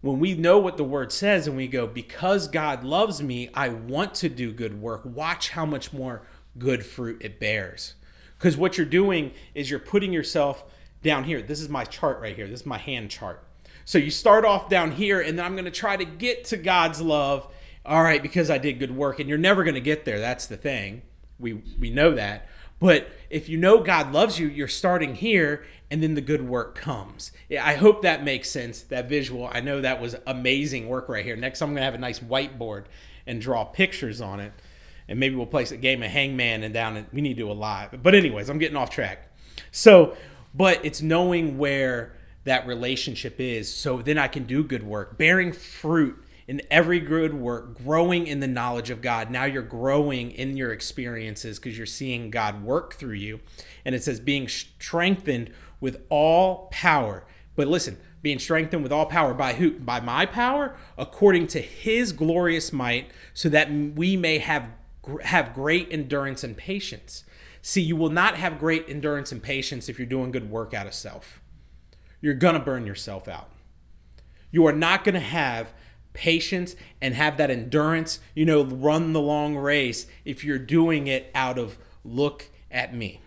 when 0.03 0.19
we 0.19 0.35
know 0.35 0.59
what 0.59 0.77
the 0.77 0.85
word 0.85 1.13
says 1.13 1.47
and 1.47 1.57
we 1.57 1.69
go, 1.69 1.87
because 1.87 2.49
God 2.49 2.85
loves 2.85 3.23
me, 3.23 3.49
I 3.55 3.71
want 3.71 4.15
to 4.17 4.29
do 4.29 4.53
good 4.53 4.81
work, 4.81 5.03
watch 5.05 5.51
how 5.51 5.65
much 5.65 5.93
more 5.93 6.23
good 6.59 6.85
fruit 6.85 7.19
it 7.21 7.41
bears. 7.41 7.95
Because 8.37 8.57
what 8.57 8.77
you're 8.77 8.85
doing 8.85 9.33
is 9.55 9.71
you're 9.71 9.79
putting 9.79 10.13
yourself 10.13 10.65
down 11.03 11.25
here. 11.25 11.41
This 11.41 11.61
is 11.61 11.69
my 11.69 11.85
chart 11.85 12.21
right 12.21 12.35
here. 12.35 12.49
This 12.49 12.61
is 12.61 12.67
my 12.67 12.79
hand 12.79 13.11
chart. 13.11 13.45
So 13.85 13.99
you 13.99 14.11
start 14.11 14.45
off 14.45 14.69
down 14.69 14.93
here, 14.93 15.21
and 15.21 15.39
then 15.39 15.47
I'm 15.47 15.55
going 15.55 15.65
to 15.65 15.71
try 15.71 15.97
to 15.97 16.05
get 16.05 16.45
to 16.47 16.57
God's 16.57 17.01
love. 17.01 17.49
All 17.85 18.03
right, 18.03 18.23
because 18.23 18.51
I 18.51 18.59
did 18.59 18.79
good 18.79 18.95
work, 18.95 19.19
and 19.19 19.29
you're 19.29 19.39
never 19.39 19.65
going 19.65 19.75
to 19.75 19.81
get 19.81 20.05
there. 20.05 20.21
That's 20.21 20.47
the 20.47 20.57
thing. 20.57 21.03
We 21.39 21.55
we 21.79 21.91
know 21.91 22.15
that. 22.15 22.49
But 22.83 23.13
if 23.31 23.49
you 23.49 23.59
know 23.59 23.79
God 23.79 24.13
loves 24.13 24.41
you, 24.41 24.49
you're 24.49 24.67
starting 24.67 25.15
here 25.15 25.65
and 25.89 26.03
then 26.03 26.15
the 26.15 26.21
good 26.21 26.49
work 26.49 26.75
comes. 26.75 27.31
Yeah, 27.49 27.65
I 27.65 27.75
hope 27.75 28.03
that 28.03 28.25
makes 28.25 28.51
sense, 28.51 28.83
that 28.83 29.09
visual. 29.09 29.49
I 29.53 29.61
know 29.61 29.81
that 29.81 30.01
was 30.01 30.17
amazing 30.27 30.89
work 30.89 31.09
right 31.09 31.25
here. 31.25 31.37
Next, 31.37 31.63
I'm 31.63 31.69
going 31.69 31.77
to 31.77 31.85
have 31.85 31.95
a 31.95 31.99
nice 31.99 32.19
whiteboard 32.19 32.87
and 33.25 33.41
draw 33.41 33.63
pictures 33.63 34.21
on 34.21 34.41
it. 34.41 34.53
And 35.07 35.21
maybe 35.21 35.37
we'll 35.37 35.47
play 35.47 35.63
a 35.63 35.77
game 35.77 36.03
of 36.03 36.11
hangman 36.11 36.65
and 36.65 36.75
down. 36.75 36.97
And 36.97 37.07
we 37.13 37.21
need 37.21 37.35
to 37.35 37.45
do 37.45 37.51
a 37.51 37.55
lot. 37.55 38.03
But, 38.03 38.17
anyways, 38.17 38.49
I'm 38.49 38.59
getting 38.59 38.77
off 38.77 38.91
track. 38.91 39.33
So, 39.71 40.17
but 40.53 40.85
it's 40.85 41.01
knowing 41.01 41.59
where 41.59 42.17
that 42.43 42.67
relationship 42.67 43.39
is 43.39 43.73
so 43.73 44.03
then 44.03 44.19
I 44.19 44.27
can 44.27 44.43
do 44.43 44.65
good 44.65 44.83
work, 44.83 45.19
bearing 45.19 45.53
fruit 45.53 46.21
in 46.47 46.61
every 46.71 47.01
good 47.01 47.35
work, 47.35 47.77
growing 47.79 48.27
in 48.27 48.41
the 48.41 48.47
knowledge 48.47 48.91
of 48.91 49.03
God. 49.03 49.31
Now 49.31 49.45
you're 49.45 49.63
growing 49.63 50.31
in 50.31 50.57
your 50.57 50.73
experiences 50.73 51.59
because 51.59 51.77
you're 51.77 51.87
seeing 51.87 52.31
God 52.31 52.63
work 52.63 52.95
through 52.95 53.15
you. 53.15 53.41
And 53.85 53.95
it 53.95 54.03
says 54.03 54.21
being 54.21 54.49
strengthened 54.49 55.53
with 55.81 56.05
all 56.09 56.69
power. 56.71 57.25
But 57.55 57.69
listen, 57.69 57.99
being 58.23 58.39
strengthened 58.39 58.83
with 58.83 58.93
all 58.93 59.07
power 59.07 59.35
by 59.35 59.55
who? 59.55 59.73
By 59.73 60.01
my 60.01 60.27
power, 60.27 60.77
according 60.97 61.49
to 61.49 61.61
his 61.61 62.13
glorious 62.13 62.73
might, 62.73 63.11
so 63.35 63.49
that 63.49 63.71
we 63.71 64.17
may 64.17 64.39
have 64.39 64.71
have 65.25 65.53
great 65.53 65.89
endurance 65.91 66.45
and 66.45 66.57
patience. 66.57 67.25
See, 67.61 67.81
you 67.81 67.97
will 67.97 68.11
not 68.11 68.37
have 68.37 68.59
great 68.59 68.89
endurance 68.89 69.33
and 69.33 69.43
patience 69.43 69.89
if 69.89 69.99
you're 69.99 70.07
doing 70.07 70.31
good 70.31 70.51
work 70.51 70.73
out 70.75 70.87
of 70.87 70.95
self. 70.95 71.41
You're 72.21 72.35
going 72.35 72.55
to 72.55 72.61
burn 72.61 72.87
yourself 72.87 73.27
out. 73.27 73.51
You 74.53 74.67
are 74.67 74.73
not 74.73 75.03
going 75.03 75.15
to 75.15 75.21
have 75.21 75.73
patience 76.13 76.77
and 77.01 77.15
have 77.15 77.37
that 77.37 77.51
endurance, 77.51 78.21
you 78.35 78.45
know, 78.45 78.65
run 78.65 79.13
the 79.13 79.21
long 79.21 79.57
race 79.57 80.07
if 80.25 80.45
you're 80.45 80.59
doing 80.59 81.07
it 81.07 81.31
out 81.35 81.59
of 81.59 81.79
look 82.05 82.47
at 82.71 82.95
me. 82.95 83.21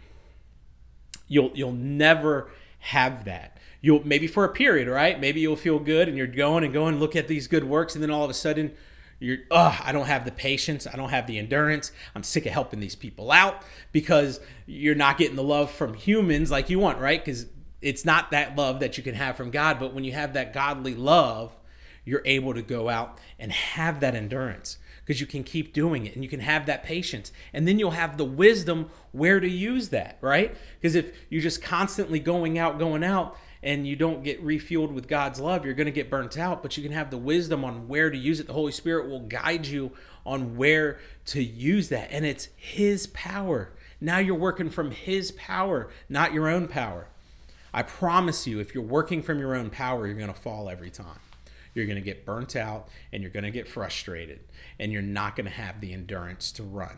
You'll 1.28 1.52
you'll 1.54 1.72
never 1.72 2.52
have 2.80 3.26
that. 3.26 3.58
You'll 3.82 4.06
maybe 4.06 4.28
for 4.28 4.46
a 4.46 4.50
period, 4.50 4.88
right? 4.88 5.20
Maybe 5.20 5.42
you'll 5.42 5.56
feel 5.56 5.80
good 5.80 6.08
and 6.08 6.18
you're 6.18 6.28
going 6.28 6.64
and 6.64 6.74
going, 6.74 7.00
look 7.00 7.16
at 7.16 7.28
these 7.28 7.48
good 7.48 7.64
works, 7.64 7.96
and 7.96 8.04
then 8.04 8.12
all 8.12 8.24
of 8.24 8.30
a 8.30 8.36
sudden 8.36 8.76
you're 9.20 9.38
oh, 9.50 9.80
I 9.84 9.92
don't 9.92 10.08
have 10.08 10.26
the 10.26 10.32
patience, 10.32 10.86
I 10.86 10.96
don't 10.96 11.10
have 11.10 11.28
the 11.28 11.40
endurance. 11.40 11.92
I'm 12.14 12.24
sick 12.24 12.46
of 12.46 12.52
helping 12.52 12.80
these 12.80 12.96
people 12.96 13.32
out 13.32 13.64
because 13.92 14.40
you're 14.66 14.96
not 14.96 15.18
getting 15.18 15.36
the 15.36 15.44
love 15.44 15.72
from 15.72 15.94
humans 15.94 16.52
like 16.52 16.70
you 16.70 16.80
want, 16.80 17.00
right? 17.00 17.24
Because 17.24 17.48
it's 17.82 18.06
not 18.06 18.32
that 18.32 18.56
love 18.56 18.80
that 18.80 18.98
you 18.98 19.04
can 19.04 19.16
have 19.16 19.38
from 19.38 19.52
God, 19.52 19.80
but 19.80 19.94
when 19.94 20.04
you 20.04 20.12
have 20.12 20.34
that 20.34 20.54
godly 20.54 20.96
love, 20.96 21.56
you're 22.06 22.22
able 22.24 22.54
to 22.54 22.62
go 22.62 22.88
out 22.88 23.20
and 23.38 23.52
have 23.52 24.00
that 24.00 24.16
endurance 24.16 24.78
because 25.04 25.20
you 25.20 25.28
can 25.28 25.44
keep 25.44 25.74
doing 25.74 26.06
it 26.06 26.16
and 26.16 26.24
you 26.24 26.30
can 26.30 26.40
have 26.40 26.66
that 26.66 26.84
patience. 26.84 27.32
And 27.54 27.68
then 27.68 27.78
you'll 27.78 27.92
have 27.92 28.18
the 28.18 28.26
wisdom 28.26 28.90
where 29.12 29.40
to 29.40 29.50
use 29.50 29.90
that, 29.90 30.18
right? 30.22 30.56
Because 30.80 30.96
if 30.96 31.16
you're 31.30 31.42
just 31.42 31.62
constantly 31.62 32.20
going 32.20 32.58
out, 32.58 32.80
going 32.80 33.04
out, 33.04 33.38
and 33.62 33.88
you 33.88 33.96
don't 33.96 34.24
get 34.24 34.46
refueled 34.46 34.92
with 34.92 35.08
God's 35.08 35.40
love, 35.40 35.66
you're 35.66 35.74
going 35.74 35.86
to 35.86 35.92
get 35.92 36.10
burnt 36.10 36.38
out, 36.38 36.62
but 36.62 36.78
you 36.78 36.84
can 36.84 36.92
have 36.92 37.10
the 37.10 37.18
wisdom 37.18 37.66
on 37.66 37.88
where 37.88 38.12
to 38.12 38.18
use 38.18 38.40
it. 38.40 38.46
The 38.46 38.54
Holy 38.54 38.72
Spirit 38.72 39.10
will 39.10 39.22
guide 39.22 39.66
you 39.66 39.92
on 40.24 40.56
where 40.56 41.00
to 41.28 41.44
use 41.44 41.90
that. 41.90 42.10
And 42.12 42.26
it's 42.26 42.50
His 42.56 43.08
power. 43.08 43.72
Now 44.00 44.20
you're 44.20 44.36
working 44.36 44.70
from 44.70 44.92
His 44.92 45.32
power, 45.32 45.90
not 46.08 46.32
your 46.32 46.48
own 46.48 46.68
power. 46.68 47.08
I 47.74 47.82
promise 47.82 48.46
you, 48.46 48.60
if 48.60 48.76
you're 48.76 48.84
working 48.84 49.24
from 49.24 49.40
your 49.40 49.56
own 49.56 49.72
power, 49.72 50.06
you're 50.06 50.16
going 50.16 50.34
to 50.34 50.40
fall 50.40 50.70
every 50.70 50.92
time 50.92 51.20
you're 51.76 51.86
going 51.86 51.98
to 51.98 52.02
get 52.02 52.26
burnt 52.26 52.56
out 52.56 52.88
and 53.12 53.22
you're 53.22 53.32
going 53.32 53.44
to 53.44 53.52
get 53.52 53.68
frustrated 53.68 54.40
and 54.80 54.92
you're 54.92 55.04
not 55.04 55.36
going 55.36 55.46
to 55.46 55.52
have 55.52 55.80
the 55.82 55.94
endurance 55.94 56.52
to 56.54 56.64
run 56.64 56.98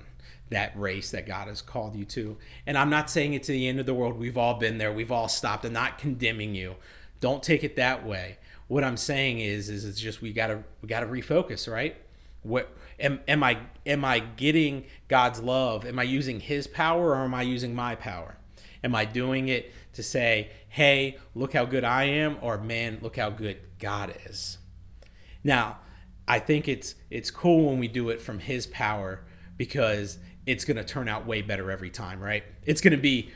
that 0.50 0.78
race 0.80 1.12
that 1.12 1.28
God 1.28 1.48
has 1.48 1.62
called 1.62 1.96
you 1.96 2.06
to. 2.06 2.38
And 2.66 2.78
I'm 2.78 2.90
not 2.90 3.10
saying 3.10 3.34
it's 3.34 3.48
the 3.50 3.68
end 3.68 3.80
of 3.80 3.86
the 3.86 3.94
world. 3.94 4.18
We've 4.18 4.38
all 4.38 4.54
been 4.54 4.78
there. 4.78 4.94
We've 4.94 5.12
all 5.12 5.28
stopped. 5.28 5.66
I'm 5.66 5.74
not 5.74 5.98
condemning 5.98 6.56
you. 6.56 6.76
Don't 7.20 7.44
take 7.44 7.64
it 7.64 7.76
that 7.76 8.06
way. 8.06 8.38
What 8.68 8.84
I'm 8.84 8.98
saying 8.98 9.40
is, 9.40 9.70
is 9.70 9.86
it's 9.86 10.00
just 10.00 10.22
we 10.22 10.34
gotta 10.34 10.64
we 10.82 10.88
gotta 10.88 11.06
refocus, 11.06 11.72
right? 11.72 11.96
What 12.44 12.70
am 13.00 13.22
am 13.28 13.44
I 13.44 13.60
am 13.86 14.06
I 14.06 14.20
getting 14.20 14.86
God's 15.08 15.42
love? 15.42 15.86
Am 15.86 15.98
I 15.98 16.04
using 16.04 16.40
His 16.40 16.68
power 16.68 17.12
or 17.12 17.24
am 17.24 17.34
I 17.34 17.42
using 17.42 17.74
my 17.74 17.96
power? 17.96 18.38
Am 18.84 18.94
I 18.94 19.06
doing 19.06 19.48
it 19.48 19.72
to 19.94 20.04
say, 20.04 20.52
"Hey, 20.70 21.18
look 21.34 21.54
how 21.54 21.66
good 21.66 21.84
I 21.84 22.04
am," 22.06 22.38
or 22.42 22.58
"Man, 22.58 23.00
look 23.02 23.16
how 23.18 23.30
good 23.30 23.58
God 23.80 24.14
is"? 24.26 24.58
Now, 25.48 25.78
I 26.28 26.40
think 26.40 26.68
it's 26.68 26.96
it's 27.10 27.32
cool 27.32 27.70
when 27.70 27.80
we 27.80 27.88
do 27.88 28.10
it 28.10 28.22
from 28.22 28.40
his 28.40 28.68
power 28.68 29.22
because 29.56 30.20
it's 30.46 30.66
going 30.66 30.78
to 30.78 30.84
turn 30.84 31.08
out 31.08 31.26
way 31.26 31.42
better 31.42 31.72
every 31.72 31.90
time, 31.90 32.20
right? 32.20 32.44
It's 32.66 32.82
going 32.82 32.92
to 32.92 33.02
be 33.02 33.32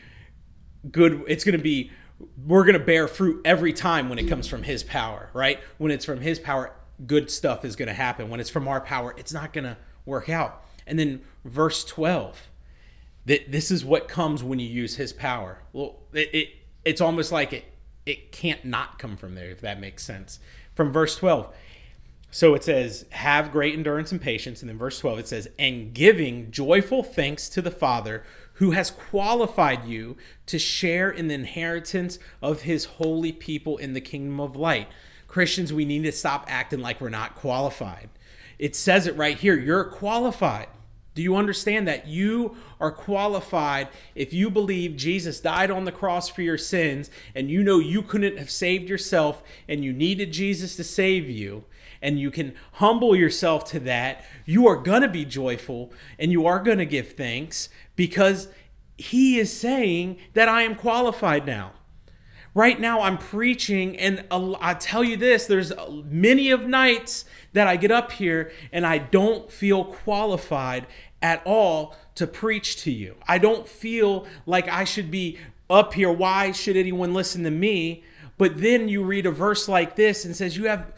good. 0.92 1.24
It's 1.28 1.46
going 1.46 1.58
to 1.58 1.64
be 1.64 1.90
we're 2.46 2.66
going 2.66 2.78
to 2.78 2.86
bear 2.86 3.08
fruit 3.08 3.42
every 3.46 3.72
time 3.74 4.10
when 4.10 4.20
it 4.20 4.28
comes 4.28 4.46
from 4.48 4.64
his 4.64 4.84
power, 4.84 5.30
right? 5.34 5.60
When 5.78 5.90
it's 5.90 6.04
from 6.06 6.20
his 6.20 6.38
power, 6.38 6.74
good 7.08 7.32
stuff 7.32 7.64
is 7.66 7.78
going 7.78 7.88
to 7.88 7.96
happen. 7.96 8.30
When 8.30 8.42
it's 8.42 8.50
from 8.50 8.68
our 8.68 8.82
power, 8.82 9.16
it's 9.18 9.34
not 9.34 9.54
going 9.54 9.64
to 9.64 9.78
work 10.06 10.30
out. 10.30 10.64
And 10.86 11.00
then 11.00 11.22
verse 11.46 11.86
12. 11.86 12.50
that 13.26 13.52
this 13.52 13.72
is 13.72 13.86
what 13.86 14.08
comes 14.10 14.44
when 14.44 14.60
you 14.60 14.68
use 14.68 14.98
his 14.98 15.14
power. 15.14 15.60
Well, 15.74 16.00
it, 16.14 16.30
it 16.34 16.50
it's 16.84 17.02
almost 17.02 17.32
like 17.32 17.54
it 17.54 17.66
it 18.06 18.32
can't 18.32 18.66
not 18.66 19.00
come 19.00 19.16
from 19.16 19.36
there 19.36 19.50
if 19.50 19.62
that 19.62 19.80
makes 19.80 20.04
sense. 20.04 20.40
From 20.76 20.92
verse 20.92 21.16
12. 21.16 21.54
So 22.34 22.56
it 22.56 22.64
says, 22.64 23.06
have 23.10 23.52
great 23.52 23.74
endurance 23.74 24.12
and 24.12 24.22
patience. 24.22 24.62
And 24.62 24.70
then 24.70 24.78
verse 24.78 25.00
12, 25.00 25.20
it 25.20 25.28
says, 25.28 25.50
and 25.60 25.94
giving 25.94 26.50
joyful 26.50 27.04
thanks 27.04 27.50
to 27.50 27.62
the 27.62 27.72
Father 27.72 28.24
who 28.54 28.72
has 28.72 28.90
qualified 28.90 29.86
you 29.86 30.16
to 30.46 30.58
share 30.58 31.10
in 31.10 31.28
the 31.28 31.34
inheritance 31.34 32.20
of 32.42 32.62
his 32.62 32.86
holy 32.86 33.32
people 33.34 33.78
in 33.78 33.94
the 33.94 34.02
kingdom 34.02 34.40
of 34.40 34.56
light. 34.56 34.88
Christians, 35.28 35.74
we 35.74 35.84
need 35.84 36.04
to 36.04 36.12
stop 36.12 36.46
acting 36.48 36.80
like 36.80 37.02
we're 37.02 37.10
not 37.10 37.36
qualified. 37.36 38.10
It 38.60 38.76
says 38.76 39.08
it 39.08 39.18
right 39.18 39.38
here 39.38 39.58
you're 39.58 39.84
qualified. 39.84 40.68
Do 41.14 41.22
you 41.22 41.36
understand 41.36 41.88
that? 41.88 42.08
You 42.08 42.56
are 42.80 42.92
qualified 42.92 43.90
if 44.16 44.34
you 44.34 44.50
believe 44.50 44.96
Jesus 44.96 45.42
died 45.42 45.70
on 45.70 45.84
the 45.84 45.92
cross 45.92 46.30
for 46.30 46.42
your 46.42 46.58
sins 46.58 47.10
and 47.36 47.50
you 47.50 47.64
know 47.64 47.80
you 47.80 48.02
couldn't 48.02 48.38
have 48.38 48.50
saved 48.50 48.90
yourself 48.90 49.44
and 49.68 49.84
you 49.84 49.92
needed 49.92 50.32
Jesus 50.32 50.76
to 50.78 50.84
save 50.84 51.30
you 51.30 51.66
and 52.02 52.20
you 52.20 52.32
can 52.32 52.54
humble 52.74 53.16
yourself 53.16 53.66
to 53.72 53.80
that. 53.82 54.24
You 54.46 54.68
are 54.68 54.78
going 54.78 55.02
to 55.02 55.10
be 55.10 55.26
joyful 55.26 55.92
and 56.18 56.32
you 56.32 56.46
are 56.46 56.60
going 56.60 56.78
to 56.78 56.86
give 56.86 57.14
thanks 57.14 57.68
because 57.96 58.48
he 58.98 59.38
is 59.38 59.56
saying 59.56 60.18
that 60.34 60.48
I 60.48 60.62
am 60.62 60.76
qualified 60.76 61.46
now. 61.46 61.74
Right 62.54 62.80
now, 62.82 63.02
I'm 63.02 63.18
preaching, 63.18 63.98
and 63.98 64.26
I 64.30 64.74
tell 64.74 65.06
you 65.06 65.16
this 65.16 65.46
there's 65.46 65.72
many 66.04 66.52
of 66.52 66.68
nights 66.68 67.24
that 67.54 67.68
I 67.68 67.78
get 67.78 67.92
up 67.92 68.12
here 68.12 68.52
and 68.74 68.86
I 68.86 68.98
don't 68.98 69.50
feel 69.50 69.86
qualified 69.86 70.86
at 71.22 71.42
all 71.46 71.96
to 72.16 72.28
preach 72.28 72.76
to 72.84 72.92
you. 72.92 73.16
I 73.26 73.38
don't 73.38 73.68
feel 73.68 74.28
like 74.46 74.68
I 74.68 74.84
should 74.84 75.10
be 75.10 75.38
up 75.70 75.94
here. 75.94 76.12
Why 76.12 76.52
should 76.52 76.76
anyone 76.76 77.14
listen 77.14 77.44
to 77.44 77.52
me? 77.52 78.04
But 78.38 78.60
then 78.60 78.90
you 78.90 79.04
read 79.04 79.26
a 79.26 79.32
verse 79.32 79.70
like 79.70 79.96
this 79.96 80.26
and 80.26 80.36
says 80.36 80.58
you 80.58 80.66
have 80.66 80.92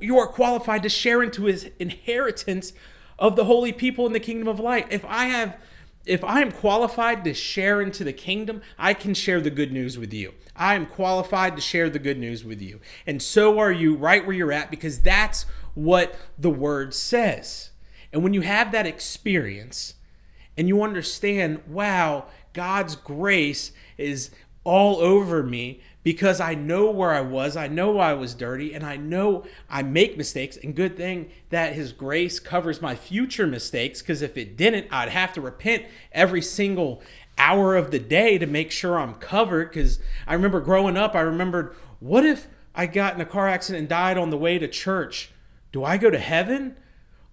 you 0.00 0.16
are 0.18 0.28
qualified 0.28 0.84
to 0.84 0.88
share 0.88 1.20
into 1.22 1.46
his 1.46 1.68
inheritance 1.80 2.72
of 3.18 3.34
the 3.34 3.46
holy 3.46 3.72
people 3.72 4.06
in 4.06 4.12
the 4.12 4.20
kingdom 4.20 4.46
of 4.46 4.60
light. 4.60 4.86
If 4.90 5.04
I 5.06 5.24
have 5.24 5.56
if 6.04 6.24
I 6.24 6.40
am 6.40 6.50
qualified 6.50 7.24
to 7.24 7.34
share 7.34 7.80
into 7.80 8.04
the 8.04 8.12
kingdom, 8.12 8.62
I 8.78 8.94
can 8.94 9.14
share 9.14 9.40
the 9.40 9.50
good 9.50 9.72
news 9.72 9.98
with 9.98 10.12
you. 10.12 10.34
I 10.56 10.74
am 10.74 10.86
qualified 10.86 11.56
to 11.56 11.62
share 11.62 11.88
the 11.88 11.98
good 11.98 12.18
news 12.18 12.44
with 12.44 12.60
you. 12.60 12.80
And 13.06 13.22
so 13.22 13.58
are 13.58 13.72
you 13.72 13.94
right 13.94 14.26
where 14.26 14.34
you're 14.34 14.52
at 14.52 14.70
because 14.70 15.00
that's 15.00 15.46
what 15.74 16.16
the 16.38 16.50
word 16.50 16.92
says. 16.92 17.70
And 18.12 18.22
when 18.22 18.34
you 18.34 18.42
have 18.42 18.72
that 18.72 18.86
experience 18.86 19.94
and 20.56 20.68
you 20.68 20.82
understand, 20.82 21.62
wow, 21.66 22.26
God's 22.52 22.96
grace 22.96 23.72
is 23.96 24.30
all 24.64 24.98
over 24.98 25.42
me 25.42 25.80
because 26.02 26.40
I 26.40 26.54
know 26.54 26.90
where 26.90 27.12
I 27.12 27.20
was, 27.20 27.56
I 27.56 27.68
know 27.68 27.98
I 27.98 28.12
was 28.14 28.34
dirty, 28.34 28.74
and 28.74 28.84
I 28.84 28.96
know 28.96 29.44
I 29.70 29.82
make 29.82 30.16
mistakes. 30.16 30.56
And 30.56 30.74
good 30.74 30.96
thing 30.96 31.30
that 31.50 31.74
His 31.74 31.92
grace 31.92 32.40
covers 32.40 32.82
my 32.82 32.94
future 32.94 33.46
mistakes 33.46 34.02
because 34.02 34.22
if 34.22 34.36
it 34.36 34.56
didn't, 34.56 34.88
I'd 34.90 35.10
have 35.10 35.32
to 35.34 35.40
repent 35.40 35.84
every 36.12 36.42
single 36.42 37.02
hour 37.38 37.76
of 37.76 37.90
the 37.90 37.98
day 37.98 38.38
to 38.38 38.46
make 38.46 38.70
sure 38.70 38.98
I'm 38.98 39.14
covered. 39.14 39.70
Because 39.70 40.00
I 40.26 40.34
remember 40.34 40.60
growing 40.60 40.96
up, 40.96 41.14
I 41.14 41.20
remembered, 41.20 41.74
what 42.00 42.24
if 42.24 42.48
I 42.74 42.86
got 42.86 43.14
in 43.14 43.20
a 43.20 43.26
car 43.26 43.48
accident 43.48 43.80
and 43.80 43.88
died 43.88 44.18
on 44.18 44.30
the 44.30 44.38
way 44.38 44.58
to 44.58 44.66
church? 44.66 45.30
Do 45.70 45.84
I 45.84 45.96
go 45.96 46.10
to 46.10 46.18
heaven? 46.18 46.76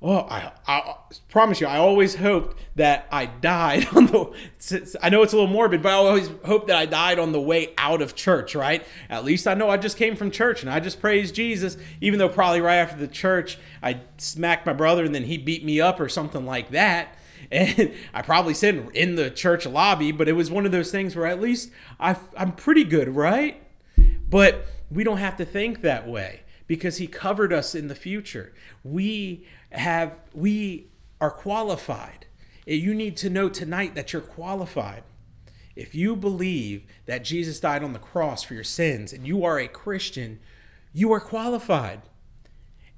Oh, 0.01 0.19
I, 0.29 0.53
I 0.65 0.95
promise 1.27 1.59
you, 1.59 1.67
I 1.67 1.77
always 1.77 2.15
hoped 2.15 2.57
that 2.75 3.05
I 3.11 3.25
died 3.25 3.87
on 3.95 4.05
the. 4.05 4.31
I 5.01 5.09
know 5.09 5.23
it's 5.23 5.33
a 5.33 5.35
little 5.35 5.51
morbid, 5.51 5.81
but 5.81 5.89
I 5.89 5.95
always 5.95 6.29
hoped 6.45 6.67
that 6.67 6.77
I 6.77 6.85
died 6.85 7.19
on 7.19 7.33
the 7.33 7.41
way 7.41 7.73
out 7.77 8.01
of 8.01 8.15
church, 8.15 8.55
right? 8.55 8.85
At 9.09 9.25
least 9.25 9.45
I 9.45 9.55
know 9.55 9.69
I 9.69 9.75
just 9.75 9.97
came 9.97 10.15
from 10.15 10.31
church 10.31 10.61
and 10.61 10.71
I 10.71 10.79
just 10.79 11.01
praised 11.01 11.35
Jesus, 11.35 11.75
even 11.99 12.17
though 12.17 12.29
probably 12.29 12.61
right 12.61 12.77
after 12.77 12.97
the 12.97 13.09
church 13.09 13.57
I 13.83 13.99
smacked 14.17 14.65
my 14.65 14.73
brother 14.73 15.03
and 15.03 15.13
then 15.13 15.25
he 15.25 15.37
beat 15.37 15.65
me 15.65 15.81
up 15.81 15.99
or 15.99 16.07
something 16.07 16.45
like 16.45 16.71
that. 16.71 17.15
And 17.51 17.93
I 18.13 18.21
probably 18.21 18.53
said 18.53 18.89
in 18.93 19.15
the 19.15 19.31
church 19.31 19.65
lobby, 19.65 20.11
but 20.11 20.27
it 20.27 20.33
was 20.33 20.51
one 20.51 20.67
of 20.67 20.71
those 20.71 20.91
things 20.91 21.15
where 21.15 21.25
at 21.25 21.41
least 21.41 21.71
I, 21.99 22.15
I'm 22.37 22.51
pretty 22.51 22.83
good, 22.83 23.15
right? 23.15 23.63
But 24.29 24.67
we 24.91 25.03
don't 25.03 25.17
have 25.17 25.35
to 25.37 25.45
think 25.45 25.81
that 25.81 26.07
way 26.07 26.41
because 26.67 26.97
he 26.97 27.07
covered 27.07 27.51
us 27.51 27.73
in 27.73 27.87
the 27.87 27.95
future. 27.95 28.53
We 28.83 29.47
have 29.71 30.17
we 30.33 30.87
are 31.21 31.31
qualified. 31.31 32.25
Eh, 32.67 32.73
you 32.73 32.93
need 32.93 33.17
to 33.17 33.29
know 33.29 33.49
tonight 33.49 33.95
that 33.95 34.13
you're 34.13 34.21
qualified. 34.21 35.03
If 35.75 35.95
you 35.95 36.15
believe 36.15 36.83
that 37.05 37.23
Jesus 37.23 37.59
died 37.59 37.83
on 37.83 37.93
the 37.93 37.99
cross 37.99 38.43
for 38.43 38.53
your 38.53 38.63
sins 38.63 39.13
and 39.13 39.25
you 39.25 39.45
are 39.45 39.59
a 39.59 39.67
Christian, 39.67 40.39
you 40.93 41.11
are 41.13 41.19
qualified. 41.19 42.01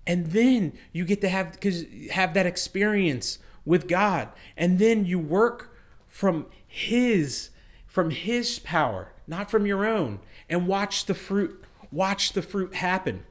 And 0.08 0.28
then 0.28 0.74
you 0.92 1.06
get 1.06 1.22
to 1.22 1.30
have 1.30 1.60
cuz 1.60 1.86
have 2.12 2.34
that 2.34 2.46
experience 2.46 3.38
with 3.66 3.88
God. 3.88 4.30
And 4.58 4.80
then 4.80 5.06
you 5.06 5.20
work 5.20 5.76
from 6.08 6.48
his 6.66 7.50
from 7.86 8.10
his 8.10 8.58
power, 8.60 9.12
not 9.28 9.52
from 9.52 9.66
your 9.66 9.86
own, 9.86 10.20
and 10.50 10.68
watch 10.68 11.06
the 11.06 11.14
fruit 11.14 11.64
watch 11.92 12.34
the 12.34 12.42
fruit 12.42 12.76
happen. 12.76 13.26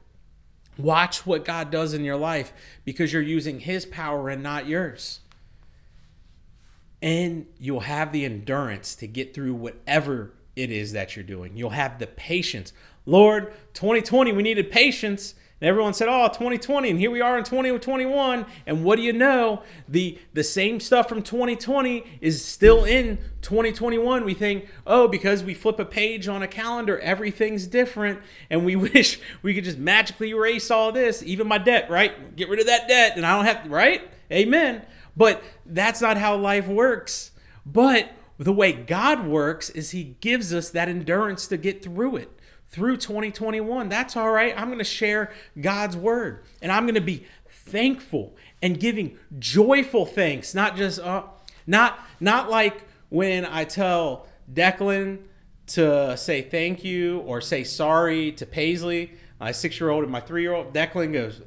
Watch 0.81 1.25
what 1.25 1.45
God 1.45 1.71
does 1.71 1.93
in 1.93 2.03
your 2.03 2.17
life 2.17 2.53
because 2.85 3.13
you're 3.13 3.21
using 3.21 3.59
His 3.59 3.85
power 3.85 4.29
and 4.29 4.41
not 4.41 4.67
yours. 4.67 5.19
And 7.01 7.47
you'll 7.59 7.81
have 7.81 8.11
the 8.11 8.25
endurance 8.25 8.95
to 8.95 9.07
get 9.07 9.33
through 9.33 9.55
whatever 9.55 10.33
it 10.55 10.71
is 10.71 10.93
that 10.93 11.15
you're 11.15 11.23
doing. 11.23 11.57
You'll 11.57 11.71
have 11.71 11.99
the 11.99 12.07
patience. 12.07 12.73
Lord, 13.05 13.53
2020, 13.73 14.31
we 14.31 14.43
needed 14.43 14.71
patience. 14.71 15.33
And 15.61 15.67
everyone 15.67 15.93
said, 15.93 16.07
"Oh, 16.09 16.27
2020," 16.27 16.89
and 16.89 16.99
here 16.99 17.11
we 17.11 17.21
are 17.21 17.37
in 17.37 17.43
2021. 17.43 18.47
And 18.65 18.83
what 18.83 18.95
do 18.95 19.03
you 19.03 19.13
know? 19.13 19.61
The 19.87 20.17
the 20.33 20.43
same 20.43 20.79
stuff 20.79 21.07
from 21.07 21.21
2020 21.21 22.03
is 22.19 22.43
still 22.43 22.83
in 22.83 23.19
2021. 23.43 24.25
We 24.25 24.33
think, 24.33 24.67
"Oh, 24.87 25.07
because 25.07 25.43
we 25.43 25.53
flip 25.53 25.77
a 25.77 25.85
page 25.85 26.27
on 26.27 26.41
a 26.41 26.47
calendar, 26.47 26.97
everything's 26.99 27.67
different." 27.67 28.19
And 28.49 28.65
we 28.65 28.75
wish 28.93 29.19
we 29.43 29.53
could 29.53 29.65
just 29.65 29.77
magically 29.77 30.31
erase 30.31 30.71
all 30.71 30.91
this, 30.91 31.21
even 31.21 31.47
my 31.47 31.59
debt, 31.59 31.91
right? 31.91 32.35
Get 32.35 32.49
rid 32.49 32.59
of 32.59 32.65
that 32.65 32.87
debt, 32.87 33.15
and 33.15 33.23
I 33.23 33.35
don't 33.35 33.45
have 33.45 33.63
to, 33.65 33.69
right? 33.69 34.01
Amen. 34.31 34.81
But 35.15 35.43
that's 35.63 36.01
not 36.01 36.17
how 36.17 36.37
life 36.37 36.67
works. 36.67 37.31
But 37.67 38.11
the 38.39 38.53
way 38.53 38.71
God 38.71 39.27
works 39.27 39.69
is 39.69 39.91
He 39.91 40.15
gives 40.21 40.55
us 40.55 40.71
that 40.71 40.89
endurance 40.89 41.45
to 41.47 41.57
get 41.57 41.83
through 41.83 42.15
it 42.15 42.40
through 42.71 42.97
2021. 42.97 43.89
That's 43.89 44.15
all 44.15 44.31
right. 44.31 44.57
I'm 44.57 44.67
going 44.67 44.79
to 44.79 44.83
share 44.83 45.31
God's 45.59 45.95
word 45.97 46.43
and 46.61 46.71
I'm 46.71 46.85
going 46.85 46.95
to 46.95 47.01
be 47.01 47.25
thankful 47.49 48.35
and 48.61 48.79
giving 48.79 49.17
joyful 49.39 50.05
thanks, 50.05 50.55
not 50.55 50.75
just 50.75 50.99
uh, 50.99 51.23
not 51.67 51.99
not 52.19 52.49
like 52.49 52.83
when 53.09 53.45
I 53.45 53.65
tell 53.65 54.27
Declan 54.51 55.19
to 55.67 56.17
say 56.17 56.41
thank 56.41 56.83
you 56.83 57.19
or 57.19 57.41
say 57.41 57.63
sorry 57.63 58.31
to 58.33 58.45
Paisley, 58.45 59.13
my 59.39 59.51
6-year-old 59.51 60.03
and 60.03 60.11
my 60.11 60.21
3-year-old. 60.21 60.73
Declan 60.73 61.13
goes, 61.13 61.41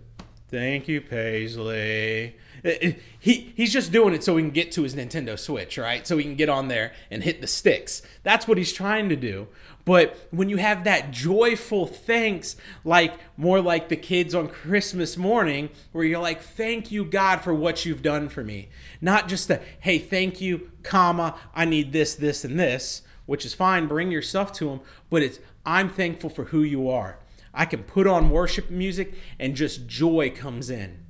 "Thank 0.49 0.89
you, 0.89 1.01
Paisley." 1.01 2.37
Uh, 2.65 2.69
uh, 2.69 2.91
he 3.19 3.53
he's 3.57 3.73
just 3.73 3.93
doing 3.93 4.13
it 4.13 4.23
so 4.23 4.37
he 4.37 4.43
can 4.43 4.51
get 4.51 4.73
to 4.73 4.83
his 4.83 4.95
Nintendo 4.95 5.39
Switch, 5.39 5.79
right? 5.79 6.07
So 6.07 6.19
he 6.19 6.25
can 6.25 6.37
get 6.37 6.49
on 6.49 6.69
there 6.69 6.93
and 7.11 7.23
hit 7.23 7.41
the 7.41 7.47
sticks. 7.47 8.03
That's 8.23 8.47
what 8.47 8.59
he's 8.59 8.73
trying 8.73 9.09
to 9.09 9.17
do. 9.17 9.49
But 9.85 10.17
when 10.31 10.49
you 10.49 10.57
have 10.57 10.85
that 10.85 11.11
joyful 11.11 11.87
thanks, 11.87 12.57
like 12.85 13.15
more 13.37 13.61
like 13.61 13.89
the 13.89 13.97
kids 13.97 14.35
on 14.35 14.49
Christmas 14.49 15.17
morning, 15.17 15.69
where 15.93 16.05
you're 16.05 16.23
like, 16.23 16.41
thank 16.41 16.91
you, 16.91 17.05
God, 17.05 17.43
for 17.43 17.53
what 17.53 17.85
you've 17.85 18.03
done 18.03 18.29
for 18.29 18.43
me. 18.43 18.71
Not 19.01 19.29
just 19.29 19.51
a, 19.51 19.61
hey, 19.81 19.99
thank 19.99 20.41
you, 20.41 20.71
comma, 20.83 21.39
I 21.55 21.67
need 21.67 21.93
this, 21.93 22.15
this, 22.15 22.45
and 22.45 22.59
this, 22.59 23.03
which 23.27 23.45
is 23.45 23.53
fine, 23.53 23.87
bring 23.87 24.11
your 24.11 24.23
stuff 24.23 24.53
to 24.55 24.71
Him, 24.71 24.81
but 25.11 25.23
it's, 25.23 25.39
I'm 25.67 25.91
thankful 25.91 26.31
for 26.31 26.45
who 26.47 26.63
you 26.63 26.89
are. 26.89 27.19
I 27.53 27.67
can 27.67 27.85
put 27.85 28.07
on 28.07 28.31
worship 28.31 28.71
music 28.71 29.15
and 29.39 29.55
just 29.55 29.87
joy 29.87 30.31
comes 30.31 30.71
in. 30.71 31.04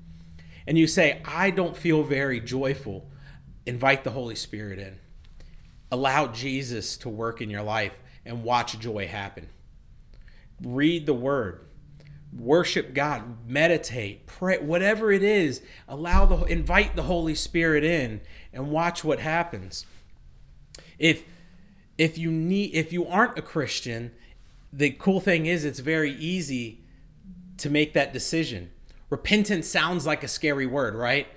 And 0.66 0.78
you 0.78 0.86
say, 0.86 1.20
I 1.24 1.50
don't 1.50 1.76
feel 1.76 2.02
very 2.02 2.40
joyful. 2.40 3.10
Invite 3.66 4.04
the 4.04 4.10
Holy 4.10 4.34
Spirit 4.34 4.78
in. 4.78 4.98
Allow 5.90 6.28
Jesus 6.28 6.96
to 6.98 7.08
work 7.08 7.40
in 7.40 7.50
your 7.50 7.62
life 7.62 7.94
and 8.24 8.42
watch 8.42 8.78
joy 8.78 9.06
happen. 9.06 9.48
Read 10.62 11.06
the 11.06 11.14
word, 11.14 11.66
worship 12.36 12.94
God, 12.94 13.46
meditate, 13.46 14.26
pray, 14.26 14.58
whatever 14.58 15.12
it 15.12 15.22
is, 15.22 15.60
allow 15.86 16.24
the 16.24 16.42
invite 16.44 16.96
the 16.96 17.02
Holy 17.02 17.34
Spirit 17.34 17.84
in 17.84 18.20
and 18.52 18.70
watch 18.70 19.04
what 19.04 19.20
happens. 19.20 19.84
If 20.98 21.24
if 21.98 22.16
you 22.18 22.30
need 22.30 22.74
if 22.74 22.92
you 22.92 23.06
aren't 23.06 23.38
a 23.38 23.42
Christian, 23.42 24.12
the 24.72 24.90
cool 24.90 25.20
thing 25.20 25.46
is 25.46 25.64
it's 25.64 25.80
very 25.80 26.12
easy 26.12 26.80
to 27.58 27.70
make 27.70 27.92
that 27.94 28.12
decision. 28.12 28.70
Repentance 29.14 29.68
sounds 29.68 30.04
like 30.06 30.24
a 30.24 30.28
scary 30.28 30.66
word, 30.66 30.96
right? 30.96 31.28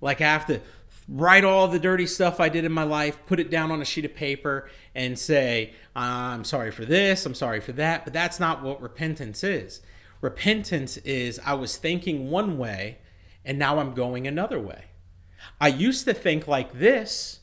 Like 0.00 0.22
I 0.22 0.24
have 0.24 0.46
to 0.46 0.62
write 1.06 1.44
all 1.44 1.68
the 1.68 1.78
dirty 1.78 2.06
stuff 2.06 2.40
I 2.40 2.48
did 2.48 2.64
in 2.64 2.72
my 2.72 2.84
life, 2.84 3.20
put 3.26 3.38
it 3.38 3.50
down 3.50 3.70
on 3.70 3.82
a 3.82 3.84
sheet 3.84 4.06
of 4.06 4.14
paper, 4.14 4.70
and 4.94 5.18
say, 5.18 5.74
I'm 5.94 6.44
sorry 6.44 6.70
for 6.70 6.86
this, 6.86 7.26
I'm 7.26 7.34
sorry 7.34 7.60
for 7.60 7.72
that. 7.72 8.04
But 8.04 8.14
that's 8.14 8.40
not 8.40 8.62
what 8.62 8.80
repentance 8.80 9.44
is. 9.44 9.82
Repentance 10.22 10.96
is 10.96 11.38
I 11.44 11.52
was 11.52 11.76
thinking 11.76 12.30
one 12.30 12.56
way, 12.56 13.00
and 13.44 13.58
now 13.58 13.80
I'm 13.80 13.92
going 13.92 14.26
another 14.26 14.58
way. 14.58 14.84
I 15.60 15.68
used 15.68 16.06
to 16.06 16.14
think 16.14 16.48
like 16.48 16.78
this, 16.78 17.40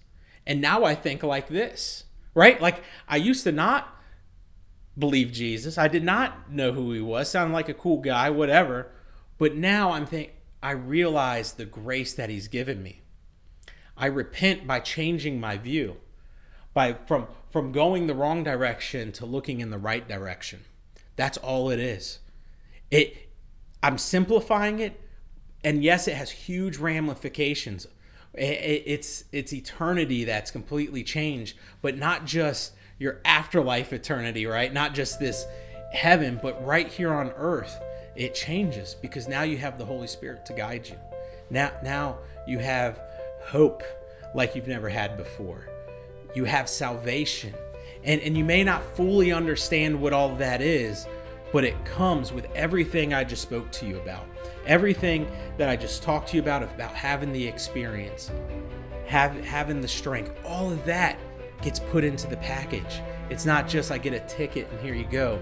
and 0.47 0.60
now 0.60 0.86
I 0.86 0.95
think 0.95 1.21
like 1.21 1.49
this, 1.49 2.06
right? 2.34 2.60
Like 2.60 2.82
I 3.08 3.17
used 3.17 3.43
to 3.43 3.51
not 3.51 3.95
believe 4.97 5.32
Jesus. 5.32 5.77
I 5.77 5.88
did 5.88 6.03
not 6.03 6.51
know 6.51 6.71
who 6.71 6.91
he 6.93 6.99
was, 6.99 7.29
sounded 7.29 7.53
like 7.53 7.69
a 7.69 7.75
cool 7.75 7.99
guy, 7.99 8.32
whatever. 8.32 8.88
But 9.43 9.58
now 9.58 9.91
I'm 9.91 10.06
think 10.06 10.32
I 10.62 10.71
realize 10.71 11.51
the 11.51 11.65
grace 11.65 12.13
that 12.13 12.29
he's 12.29 12.47
given 12.47 12.82
me. 12.82 13.01
I 13.97 14.06
repent 14.06 14.65
by 14.65 14.79
changing 14.79 15.38
my 15.38 15.58
view, 15.58 15.97
by 16.73 16.93
from 16.93 17.27
from 17.51 17.73
going 17.73 18.08
the 18.08 18.13
wrong 18.13 18.45
direction 18.45 19.12
to 19.12 19.25
looking 19.25 19.60
in 19.60 19.69
the 19.69 19.77
right 19.77 20.08
direction. 20.08 20.62
That's 21.17 21.38
all 21.39 21.69
it 21.69 21.82
is. 21.82 22.19
It 22.89 23.34
I'm 23.84 23.97
simplifying 23.97 24.79
it, 24.79 25.01
and 25.62 25.84
yes, 25.84 26.08
it 26.08 26.13
has 26.13 26.32
huge 26.32 26.77
ramifications. 26.77 27.86
It's 28.34 29.25
it's 29.34 29.51
eternity 29.51 30.23
that's 30.23 30.51
completely 30.51 31.03
changed, 31.03 31.58
but 31.82 31.97
not 31.97 32.23
just 32.23 32.75
your 32.97 33.19
afterlife 33.25 33.91
eternity, 33.91 34.45
right? 34.45 34.71
Not 34.71 34.93
just 34.93 35.19
this 35.19 35.45
heaven, 35.93 36.39
but 36.41 36.63
right 36.65 36.88
here 36.88 37.13
on 37.13 37.32
earth, 37.38 37.82
it 38.15 38.36
changes 38.36 38.95
because 38.99 39.27
now 39.27 39.43
you 39.43 39.58
have 39.58 39.77
the 39.77 39.86
Holy 39.86 40.08
Spirit 40.08 40.45
to 40.47 40.53
guide 40.53 40.88
you. 40.88 40.97
Now 41.49 41.71
now 41.84 42.17
you 42.47 42.60
have 42.60 42.99
hope 43.45 43.84
like 44.36 44.56
you've 44.56 44.67
never 44.67 44.89
had 44.89 45.17
before. 45.17 45.67
You 46.36 46.45
have 46.45 46.67
salvation. 46.67 47.53
And, 48.03 48.19
and 48.21 48.38
you 48.38 48.43
may 48.43 48.63
not 48.63 48.84
fully 48.95 49.32
understand 49.32 50.01
what 50.01 50.12
all 50.13 50.36
that 50.36 50.62
is, 50.62 51.08
but 51.53 51.63
it 51.63 51.86
comes 51.86 52.34
with 52.34 52.47
everything 52.53 53.13
I 53.13 53.23
just 53.23 53.43
spoke 53.43 53.71
to 53.73 53.86
you 53.86 53.97
about. 53.99 54.25
Everything 54.65 55.32
that 55.58 55.69
I 55.69 55.75
just 55.75 56.03
talked 56.03 56.29
to 56.29 56.36
you 56.36 56.41
about, 56.41 56.63
about 56.63 56.93
having 56.93 57.32
the 57.32 57.47
experience, 57.47 58.32
have, 59.06 59.34
having 59.45 59.79
the 59.79 59.88
strength, 59.88 60.34
all 60.43 60.71
of 60.71 60.84
that 60.86 61.17
gets 61.62 61.79
put 61.79 62.03
into 62.03 62.27
the 62.27 62.38
package. 62.38 63.01
It's 63.29 63.45
not 63.45 63.69
just 63.69 63.91
I 63.91 63.97
get 63.97 64.13
a 64.13 64.19
ticket 64.21 64.67
and 64.69 64.79
here 64.82 64.95
you 64.95 65.06
go. 65.06 65.41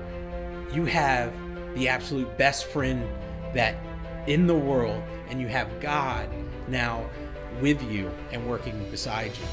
You 0.74 0.86
have 0.86 1.34
the 1.76 1.88
absolute 1.88 2.38
best 2.38 2.66
friend 2.66 3.08
that 3.54 3.76
in 4.28 4.48
the 4.48 4.56
world, 4.56 5.02
and 5.30 5.42
you 5.42 5.48
have 5.48 5.68
God 5.80 6.30
now 6.68 7.06
with 7.60 7.82
you 7.92 8.12
and 8.32 8.48
working 8.48 8.90
beside 8.92 9.32
you. 9.32 9.44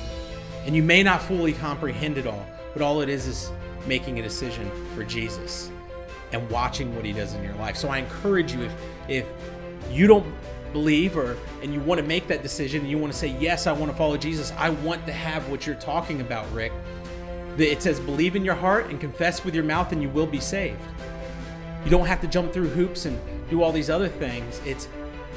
And 0.65 0.77
you 0.77 0.83
may 0.83 1.03
not 1.03 1.23
fully 1.23 1.53
comprehend 1.53 2.19
it 2.19 2.27
all, 2.27 2.47
but 2.73 2.83
all 2.83 3.01
it 3.01 3.09
is 3.09 3.27
is 3.27 3.51
making 3.87 4.19
a 4.19 4.23
decision 4.23 4.71
for 4.95 5.05
Jesus 5.05 5.71
and 6.33 6.49
watching 6.51 6.95
what 6.95 7.05
he 7.05 7.13
does 7.13 7.35
in 7.35 7.43
your 7.43 7.55
life. 7.55 7.77
So 7.77 7.89
I 7.89 7.99
encourage 7.99 8.53
you 8.53 8.63
if 8.63 8.75
if 9.09 9.27
you 9.91 10.07
don't 10.07 10.27
believe 10.73 11.17
or 11.17 11.37
and 11.63 11.73
you 11.73 11.81
want 11.81 11.99
to 11.99 12.07
make 12.07 12.27
that 12.29 12.43
decision 12.43 12.83
and 12.83 12.91
you 12.91 12.99
want 12.99 13.13
to 13.13 13.19
say 13.19 13.29
yes, 13.41 13.67
I 13.67 13.73
want 13.73 13.91
to 13.91 13.97
follow 13.97 14.17
Jesus. 14.17 14.53
I 14.59 14.71
want 14.71 15.07
to 15.07 15.13
have 15.13 15.49
what 15.49 15.67
you're 15.67 15.77
talking 15.77 16.21
about, 16.21 16.51
Rick. 16.53 16.73
It 17.57 17.83
says 17.83 17.99
believe 17.99 18.37
in 18.37 18.45
your 18.45 18.55
heart 18.55 18.91
and 18.91 19.01
confess 19.01 19.45
with 19.45 19.55
your 19.55 19.65
mouth 19.65 19.93
and 19.93 20.03
you 20.03 20.11
will 20.11 20.27
be 20.27 20.41
saved. 20.41 20.81
You 21.85 21.91
don't 21.91 22.07
have 22.07 22.21
to 22.21 22.27
jump 22.27 22.53
through 22.53 22.69
hoops 22.69 23.07
and 23.07 23.19
do 23.51 23.63
all 23.63 23.73
these 23.73 23.91
other 23.91 24.09
things. 24.09 24.61
It's 24.65 24.89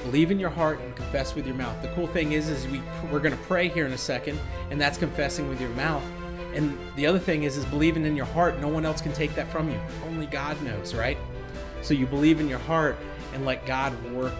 believe 0.03 0.31
in 0.31 0.39
your 0.39 0.49
heart 0.49 0.79
and 0.79 0.95
confess 0.95 1.35
with 1.35 1.45
your 1.45 1.55
mouth. 1.55 1.79
The 1.81 1.89
cool 1.89 2.07
thing 2.07 2.31
is, 2.31 2.49
is 2.49 2.67
we 2.67 2.81
we're 3.11 3.19
to 3.19 3.35
pray 3.37 3.69
here 3.69 3.85
in 3.85 3.93
a 3.93 3.97
second, 3.97 4.39
and 4.69 4.81
that's 4.81 4.97
confessing 4.97 5.47
with 5.47 5.61
your 5.61 5.69
mouth. 5.71 6.03
And 6.53 6.77
the 6.95 7.05
other 7.05 7.19
thing 7.19 7.43
is, 7.43 7.55
is 7.55 7.65
believing 7.65 8.05
in 8.05 8.15
your 8.15 8.25
heart. 8.25 8.59
No 8.59 8.67
one 8.67 8.85
else 8.85 9.01
can 9.01 9.13
take 9.13 9.33
that 9.35 9.49
from 9.49 9.69
you. 9.71 9.79
Only 10.05 10.25
God 10.25 10.61
knows, 10.63 10.93
right? 10.93 11.17
So 11.81 11.93
you 11.93 12.05
believe 12.05 12.39
in 12.39 12.49
your 12.49 12.59
heart 12.59 12.97
and 13.33 13.45
let 13.45 13.65
God 13.65 13.93
work 14.11 14.33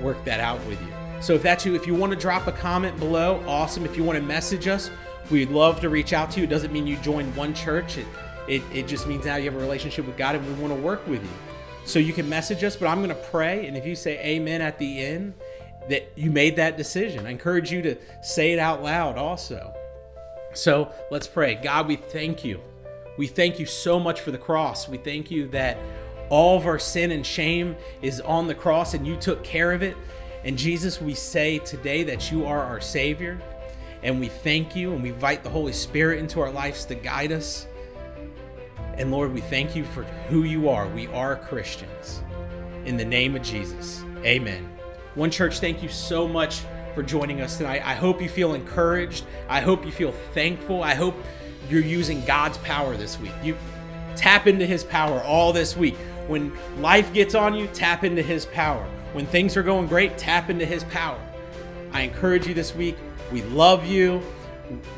work 0.00 0.22
that 0.24 0.40
out 0.40 0.64
with 0.66 0.80
you. 0.80 0.92
So 1.20 1.34
if 1.34 1.42
that's 1.42 1.64
you, 1.64 1.76
if 1.76 1.86
you 1.86 1.94
want 1.94 2.12
to 2.12 2.18
drop 2.18 2.48
a 2.48 2.52
comment 2.52 2.98
below, 2.98 3.42
awesome. 3.46 3.84
If 3.84 3.96
you 3.96 4.02
want 4.02 4.18
to 4.18 4.24
message 4.24 4.66
us, 4.66 4.90
we'd 5.30 5.50
love 5.50 5.80
to 5.80 5.88
reach 5.88 6.12
out 6.12 6.30
to 6.32 6.40
you. 6.40 6.44
It 6.44 6.50
doesn't 6.50 6.72
mean 6.72 6.86
you 6.86 6.96
join 6.98 7.34
one 7.34 7.54
church. 7.54 7.98
It, 7.98 8.06
it, 8.48 8.62
it 8.72 8.88
just 8.88 9.06
means 9.06 9.24
now 9.24 9.36
you 9.36 9.44
have 9.44 9.54
a 9.54 9.62
relationship 9.62 10.06
with 10.06 10.16
God 10.16 10.34
and 10.34 10.46
we 10.46 10.52
want 10.54 10.74
to 10.74 10.80
work 10.80 11.06
with 11.06 11.22
you. 11.22 11.30
So 11.84 11.98
you 11.98 12.12
can 12.12 12.28
message 12.28 12.62
us, 12.64 12.76
but 12.76 12.86
I'm 12.86 12.98
going 12.98 13.08
to 13.08 13.14
pray. 13.14 13.66
And 13.66 13.76
if 13.76 13.86
you 13.86 13.96
say 13.96 14.18
amen 14.24 14.60
at 14.60 14.78
the 14.78 15.00
end, 15.00 15.34
that 15.88 16.12
you 16.14 16.30
made 16.30 16.56
that 16.56 16.76
decision. 16.76 17.26
I 17.26 17.30
encourage 17.30 17.72
you 17.72 17.82
to 17.82 17.96
say 18.22 18.52
it 18.52 18.58
out 18.58 18.82
loud 18.82 19.18
also. 19.18 19.74
So 20.54 20.92
let's 21.10 21.26
pray. 21.26 21.54
God, 21.56 21.88
we 21.88 21.96
thank 21.96 22.44
you. 22.44 22.60
We 23.18 23.26
thank 23.26 23.58
you 23.58 23.66
so 23.66 23.98
much 23.98 24.20
for 24.20 24.30
the 24.30 24.38
cross. 24.38 24.88
We 24.88 24.98
thank 24.98 25.30
you 25.30 25.48
that 25.48 25.78
all 26.28 26.56
of 26.56 26.66
our 26.66 26.78
sin 26.78 27.10
and 27.10 27.26
shame 27.26 27.76
is 28.00 28.20
on 28.20 28.46
the 28.46 28.54
cross 28.54 28.94
and 28.94 29.06
you 29.06 29.16
took 29.16 29.44
care 29.44 29.72
of 29.72 29.82
it. 29.82 29.96
And 30.44 30.56
Jesus, 30.56 31.00
we 31.00 31.14
say 31.14 31.58
today 31.58 32.04
that 32.04 32.30
you 32.30 32.46
are 32.46 32.62
our 32.62 32.80
Savior. 32.80 33.40
And 34.02 34.18
we 34.18 34.28
thank 34.28 34.74
you 34.74 34.92
and 34.92 35.02
we 35.02 35.10
invite 35.10 35.44
the 35.44 35.50
Holy 35.50 35.72
Spirit 35.72 36.18
into 36.18 36.40
our 36.40 36.50
lives 36.50 36.84
to 36.86 36.94
guide 36.94 37.32
us. 37.32 37.66
And 38.96 39.10
Lord, 39.10 39.32
we 39.32 39.40
thank 39.40 39.74
you 39.76 39.84
for 39.84 40.02
who 40.28 40.42
you 40.42 40.68
are. 40.68 40.88
We 40.88 41.06
are 41.08 41.36
Christians. 41.36 42.22
In 42.84 42.96
the 42.96 43.04
name 43.04 43.36
of 43.36 43.42
Jesus, 43.42 44.04
amen. 44.24 44.68
One 45.14 45.30
Church, 45.30 45.60
thank 45.60 45.82
you 45.82 45.88
so 45.88 46.26
much 46.26 46.62
for 46.94 47.02
joining 47.02 47.40
us 47.40 47.58
tonight. 47.58 47.82
I 47.84 47.94
hope 47.94 48.20
you 48.20 48.28
feel 48.28 48.54
encouraged. 48.54 49.24
I 49.48 49.60
hope 49.60 49.84
you 49.84 49.92
feel 49.92 50.12
thankful. 50.34 50.82
I 50.82 50.94
hope 50.94 51.14
you're 51.70 51.80
using 51.80 52.24
God's 52.24 52.58
power 52.58 52.96
this 52.96 53.18
week. 53.20 53.32
You 53.42 53.56
tap 54.16 54.46
into 54.46 54.66
His 54.66 54.84
power 54.84 55.22
all 55.22 55.52
this 55.52 55.76
week. 55.76 55.96
When 56.26 56.52
life 56.78 57.12
gets 57.12 57.34
on 57.34 57.54
you, 57.54 57.66
tap 57.68 58.04
into 58.04 58.22
His 58.22 58.46
power. 58.46 58.84
When 59.12 59.26
things 59.26 59.56
are 59.56 59.62
going 59.62 59.86
great, 59.86 60.18
tap 60.18 60.50
into 60.50 60.66
His 60.66 60.84
power. 60.84 61.20
I 61.92 62.02
encourage 62.02 62.46
you 62.46 62.54
this 62.54 62.74
week. 62.74 62.96
We 63.32 63.42
love 63.42 63.86
you. 63.86 64.22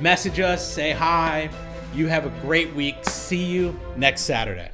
Message 0.01 0.41
us, 0.41 0.75
say 0.75 0.91
hi. 0.91 1.51
You 1.95 2.09
have 2.09 2.27
a 2.27 2.41
great 2.41 2.75
week. 2.75 2.97
See 3.05 3.45
you 3.45 3.79
next 3.97 4.23
Saturday. 4.23 4.74